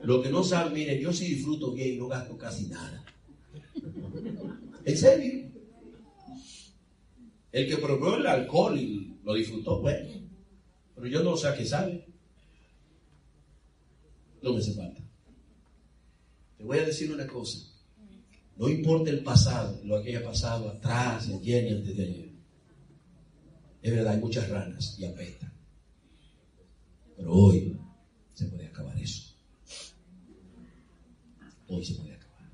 [0.03, 3.03] lo que no sabe, mire, yo sí disfruto bien y no gasto casi nada.
[4.85, 5.49] ¿En serio?
[7.51, 10.09] El que probó el alcohol y lo disfrutó, bueno.
[10.95, 12.05] Pero yo no sé a qué sabe.
[14.41, 15.01] No me hace falta.
[16.57, 17.59] Te voy a decir una cosa.
[18.57, 22.31] No importa el pasado, lo que haya pasado atrás, ayer y antes de ayer.
[23.81, 25.51] Es verdad, hay muchas ranas y apesta.
[27.17, 27.80] Pero hoy
[28.33, 29.35] se puede acabar eso.
[31.67, 32.49] Hoy se puede acabar.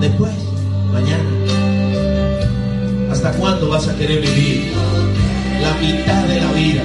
[0.00, 0.32] Después,
[0.92, 1.24] mañana.
[3.10, 4.72] ¿Hasta cuándo vas a querer vivir
[5.60, 6.82] la mitad de la vida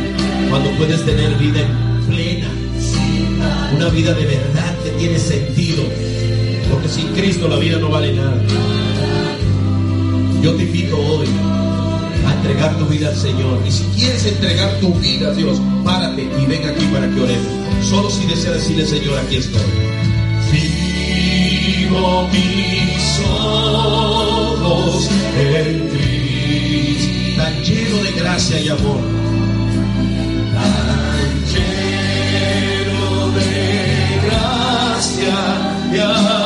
[0.49, 1.61] cuando puedes tener vida
[2.07, 2.47] plena?
[3.76, 5.84] Una vida de verdad que tiene sentido.
[6.72, 8.41] Porque sin Cristo la vida no vale nada.
[10.41, 11.28] Yo te invito hoy
[12.26, 13.61] a entregar tu vida al Señor.
[13.68, 17.47] Y si quieres entregar tu vida a Dios, párate y ven aquí para que oremos.
[17.82, 19.61] Solo si deseas decirle, Señor, aquí estoy.
[20.51, 29.01] Fijo mis ojos en Cristo, tan lleno de gracia y amor.
[30.53, 33.03] Tan lleno
[33.38, 35.36] de gracia
[35.93, 36.42] y amor.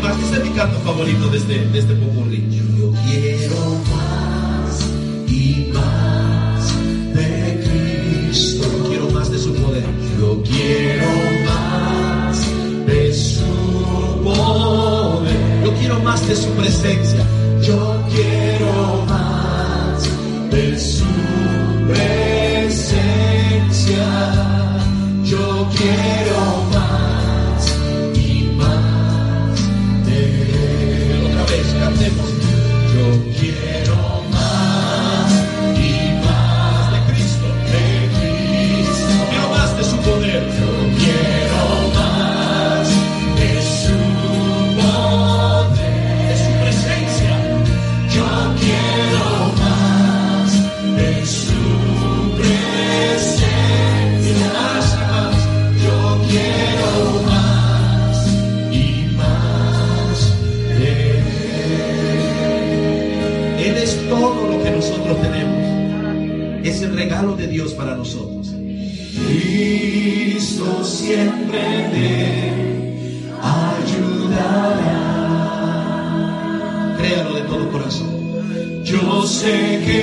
[0.00, 0.18] Más?
[0.22, 2.46] Este es mi canto favorito de este, de este popurrí.
[2.78, 4.86] Yo quiero más
[5.28, 8.66] y más de Cristo.
[8.70, 9.84] Yo quiero más de su poder.
[10.18, 11.06] Yo quiero
[11.46, 12.46] más
[12.86, 15.64] de su poder.
[15.64, 17.09] Yo quiero más de su presencia.
[67.70, 68.48] Dios para nosotros.
[69.26, 71.60] Cristo siempre
[71.92, 74.96] me ayudará.
[76.98, 78.84] Créalo de todo corazón.
[78.84, 80.00] Yo sé que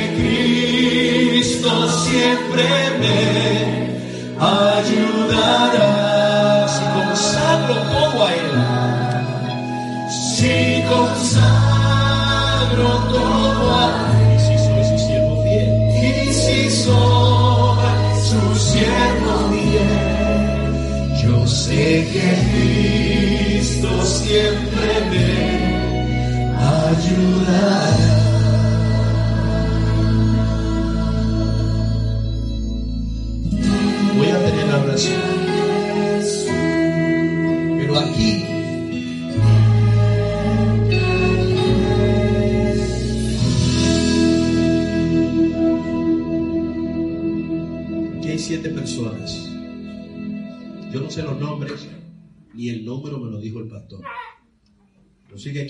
[1.29, 2.63] Cristo siempre
[2.99, 3.17] me
[4.39, 5.66] ayudará.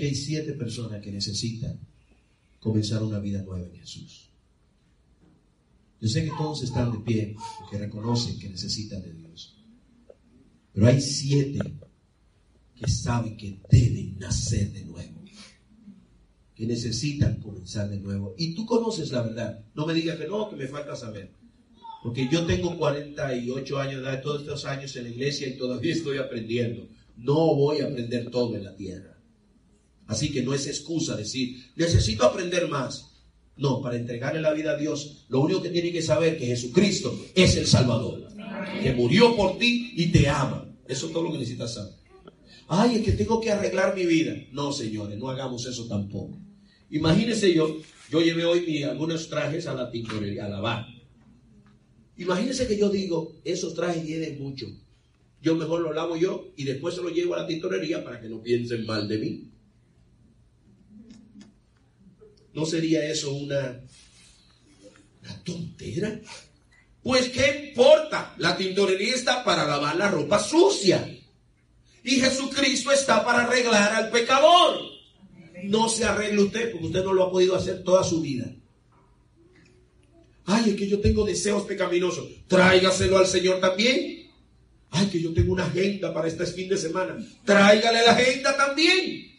[0.07, 1.79] Hay siete personas que necesitan
[2.59, 4.29] comenzar una vida nueva en Jesús.
[5.99, 9.55] Yo sé que todos están de pie porque reconocen que necesitan de Dios.
[10.73, 11.59] Pero hay siete
[12.75, 15.23] que saben que deben nacer de nuevo.
[16.55, 18.35] Que necesitan comenzar de nuevo.
[18.37, 19.65] Y tú conoces la verdad.
[19.75, 21.31] No me digas que no, que me falta saber.
[22.03, 25.93] Porque yo tengo 48 años de edad, todos estos años en la iglesia y todavía
[25.93, 26.87] estoy aprendiendo.
[27.15, 29.16] No voy a aprender todo en la tierra.
[30.07, 33.05] Así que no es excusa decir, necesito aprender más.
[33.57, 36.45] No, para entregarle la vida a Dios, lo único que tiene que saber es que
[36.47, 38.27] Jesucristo es el Salvador.
[38.81, 40.63] Que murió por ti y te ama.
[40.87, 41.93] Eso es todo lo que necesitas saber.
[42.69, 44.35] Ay, es que tengo que arreglar mi vida.
[44.51, 46.37] No, señores, no hagamos eso tampoco.
[46.91, 47.77] Imagínense yo,
[48.11, 50.85] yo llevé hoy mi- algunos trajes a la tintorería, a lavar.
[52.17, 54.67] Imagínense que yo digo, esos trajes tienen mucho.
[55.41, 58.27] Yo mejor los lavo yo y después se los llevo a la tintorería para que
[58.29, 59.51] no piensen mal de mí.
[62.57, 63.79] ¿No sería eso una,
[65.43, 66.19] tontera?
[67.03, 68.33] Pues ¿qué importa?
[68.39, 71.07] La tintorería está para lavar la ropa sucia.
[72.03, 74.79] Y Jesucristo está para arreglar al pecador.
[75.65, 78.51] No se arregle usted porque usted no lo ha podido hacer toda su vida.
[80.45, 82.27] Ay, es que yo tengo deseos pecaminosos.
[82.47, 84.31] Tráigaselo al Señor también.
[84.89, 87.23] Ay, que yo tengo una agenda para este fin de semana.
[87.45, 89.36] Tráigale la agenda también.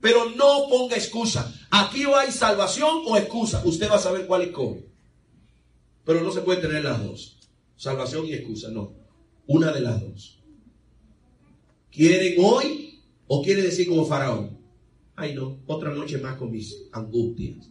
[0.00, 1.52] Pero no ponga excusa.
[1.70, 3.62] Aquí o hay salvación o excusa.
[3.64, 4.78] Usted va a saber cuál es cómo.
[6.04, 7.36] Pero no se puede tener las dos.
[7.76, 8.92] Salvación y excusa, no.
[9.46, 10.38] Una de las dos.
[11.90, 14.58] ¿Quieren hoy o quiere decir como faraón?
[15.16, 17.68] Ay no, otra noche más con mis angustias.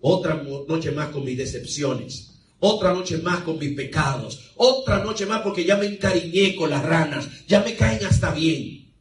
[0.00, 2.32] Otra noche más con mis decepciones.
[2.60, 4.52] Otra noche más con mis pecados.
[4.56, 7.28] Otra noche más porque ya me encariñé con las ranas.
[7.46, 8.92] Ya me caen hasta bien.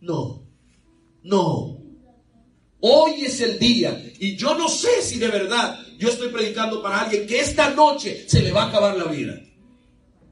[0.00, 0.37] No,
[1.22, 1.78] no.
[2.80, 4.00] Hoy es el día.
[4.18, 8.24] Y yo no sé si de verdad yo estoy predicando para alguien que esta noche
[8.28, 9.40] se le va a acabar la vida.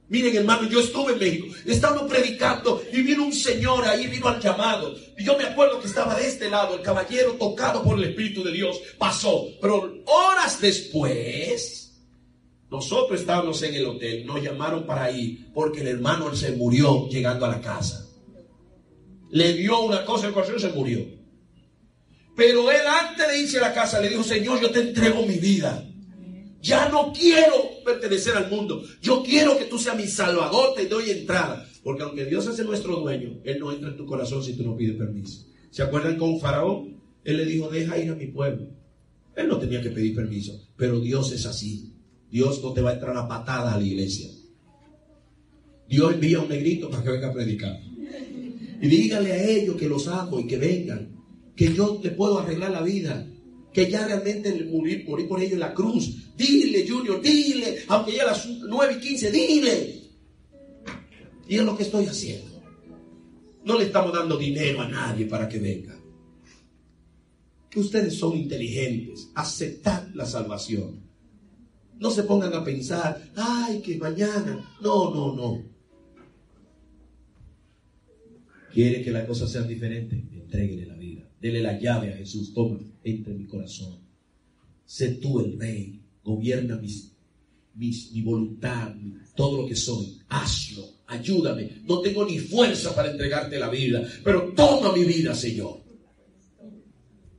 [0.09, 4.41] Miren, hermano, yo estuve en México, estando predicando y vino un señor ahí, vino al
[4.41, 4.95] llamado.
[5.19, 8.45] Y yo me acuerdo que estaba de este lado, el caballero tocado por el Espíritu
[8.45, 9.49] de Dios, pasó.
[9.61, 12.01] Pero horas después,
[12.71, 17.45] nosotros estábamos en el hotel, nos llamaron para ir porque el hermano se murió llegando
[17.45, 18.06] a la casa.
[19.31, 21.05] Le dio una cosa, el corazón se murió.
[22.37, 25.39] Pero él antes de irse a la casa le dijo, Señor, yo te entrego mi
[25.39, 25.87] vida.
[26.61, 28.83] Ya no quiero pertenecer al mundo.
[29.01, 31.67] Yo quiero que tú seas mi salvador, te doy entrada.
[31.83, 34.77] Porque aunque Dios es nuestro dueño, Él no entra en tu corazón si tú no
[34.77, 35.47] pides permiso.
[35.71, 37.01] ¿Se acuerdan con Faraón?
[37.25, 38.69] Él le dijo, deja ir a mi pueblo.
[39.37, 41.93] Él no tenía que pedir permiso, pero Dios es así.
[42.31, 44.31] Dios no te va a entrar a patada a la iglesia.
[45.89, 47.79] Dios envía un negrito para que venga a predicar.
[48.81, 51.17] Y dígale a ellos que los amo y que vengan,
[51.55, 53.27] que yo te puedo arreglar la vida
[53.77, 56.33] que ya realmente morí, morí por ello en la cruz.
[56.35, 60.03] Dile, Junior, dile, aunque ya las 9 y 15, dile.
[61.47, 62.63] Y es lo que estoy haciendo.
[63.67, 65.95] No le estamos dando dinero a nadie para que venga.
[67.75, 69.29] Ustedes son inteligentes.
[69.35, 71.03] Aceptad la salvación.
[71.99, 74.75] No se pongan a pensar, ay, que mañana.
[74.81, 75.63] No, no, no.
[78.77, 80.23] ¿Quiere que las cosas sean diferentes?
[80.35, 81.27] Entréguele la vida.
[81.41, 82.53] Dele la llave a Jesús.
[82.53, 84.01] Toma, entre mi corazón.
[84.85, 85.99] Sé tú el rey.
[86.23, 87.11] Gobierna mis,
[87.75, 88.95] mi voluntad,
[89.35, 90.19] todo lo que soy.
[90.29, 90.87] Hazlo.
[91.07, 91.85] Ayúdame.
[91.85, 94.07] No tengo ni fuerza para entregarte la vida.
[94.23, 95.81] Pero toma mi vida, Señor.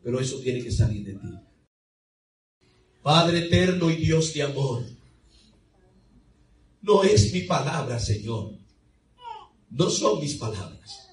[0.03, 1.27] Pero eso tiene que salir de ti.
[3.03, 4.83] Padre eterno y Dios de amor.
[6.81, 8.57] No es mi palabra, Señor.
[9.69, 11.06] No son mis palabras.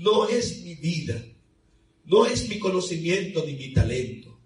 [0.00, 1.22] No es mi vida.
[2.06, 4.38] No es mi conocimiento ni mi talento.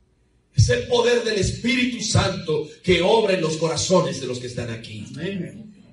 [0.54, 4.70] Es el poder del Espíritu Santo que obra en los corazones de los que están
[4.70, 5.04] aquí.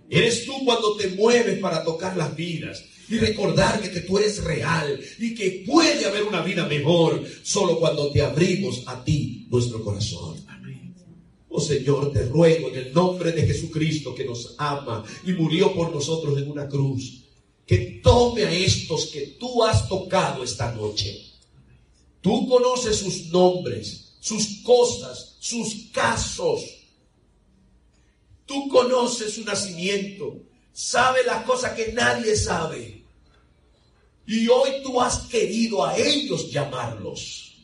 [0.10, 5.00] Eres tú cuando te mueves para tocar las vidas y recordarme que tú eres real
[5.20, 10.38] y que puede haber una vida mejor solo cuando te abrimos a ti nuestro corazón.
[11.50, 15.94] Oh Señor, te ruego en el nombre de Jesucristo que nos ama y murió por
[15.94, 17.21] nosotros en una cruz,
[17.72, 21.32] que tome a estos que tú has tocado esta noche
[22.20, 26.62] Tú conoces sus nombres, sus cosas, sus casos.
[28.46, 30.38] Tú conoces su nacimiento.
[30.74, 33.04] Sabe las cosas que nadie sabe.
[34.28, 37.56] Y hoy tú has querido a ellos llamarlos.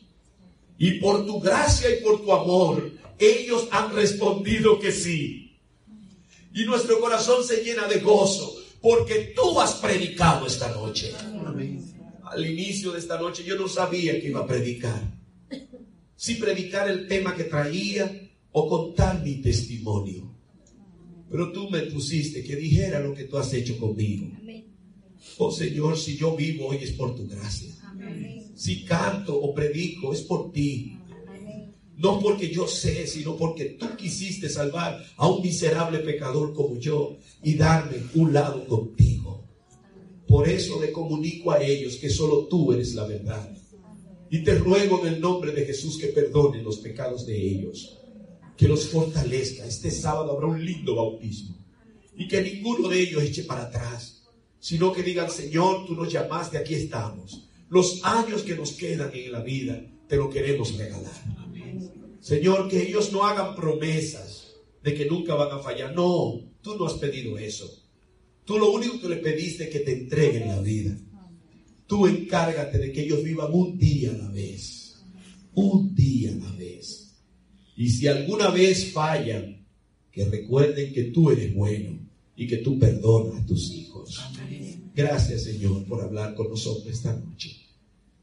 [0.78, 5.56] Y por tu gracia y por tu amor, ellos han respondido que sí.
[6.54, 11.12] Y nuestro corazón se llena de gozo porque tú has predicado esta noche.
[12.24, 15.00] Al inicio de esta noche, yo no sabía que iba a predicar.
[16.14, 20.34] Si predicar el tema que traía o contar mi testimonio.
[21.30, 24.26] Pero tú me pusiste que dijera lo que tú has hecho conmigo.
[25.38, 27.74] Oh Señor, si yo vivo hoy es por tu gracia.
[28.54, 30.97] Si canto o predico es por ti.
[31.98, 37.16] No porque yo sé, sino porque tú quisiste salvar a un miserable pecador como yo
[37.42, 39.44] y darme un lado contigo.
[40.28, 43.52] Por eso le comunico a ellos que solo tú eres la verdad.
[44.30, 47.98] Y te ruego en el nombre de Jesús que perdone los pecados de ellos,
[48.56, 49.66] que los fortalezca.
[49.66, 51.56] Este sábado habrá un lindo bautismo
[52.16, 54.22] y que ninguno de ellos eche para atrás,
[54.60, 57.48] sino que digan, Señor, tú nos llamaste, aquí estamos.
[57.70, 61.47] Los años que nos quedan en la vida, te lo queremos regalar.
[62.20, 65.94] Señor, que ellos no hagan promesas de que nunca van a fallar.
[65.94, 67.84] No, tú no has pedido eso.
[68.44, 70.96] Tú lo único que le pediste es que te entreguen la vida.
[71.86, 74.96] Tú encárgate de que ellos vivan un día a la vez.
[75.54, 77.14] Un día a la vez.
[77.76, 79.66] Y si alguna vez fallan,
[80.10, 81.98] que recuerden que tú eres bueno
[82.34, 84.20] y que tú perdonas a tus hijos.
[84.94, 87.56] Gracias, Señor, por hablar con nosotros esta noche.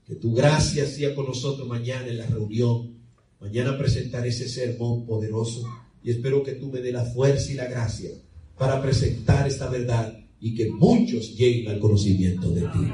[0.06, 2.95] Que tu gracia sea con nosotros mañana en la reunión.
[3.40, 5.64] Mañana presentaré ese sermón poderoso
[6.04, 8.12] y espero que tú me dé la fuerza y la gracia
[8.58, 12.88] para presentar esta verdad y que muchos lleguen al conocimiento de ti.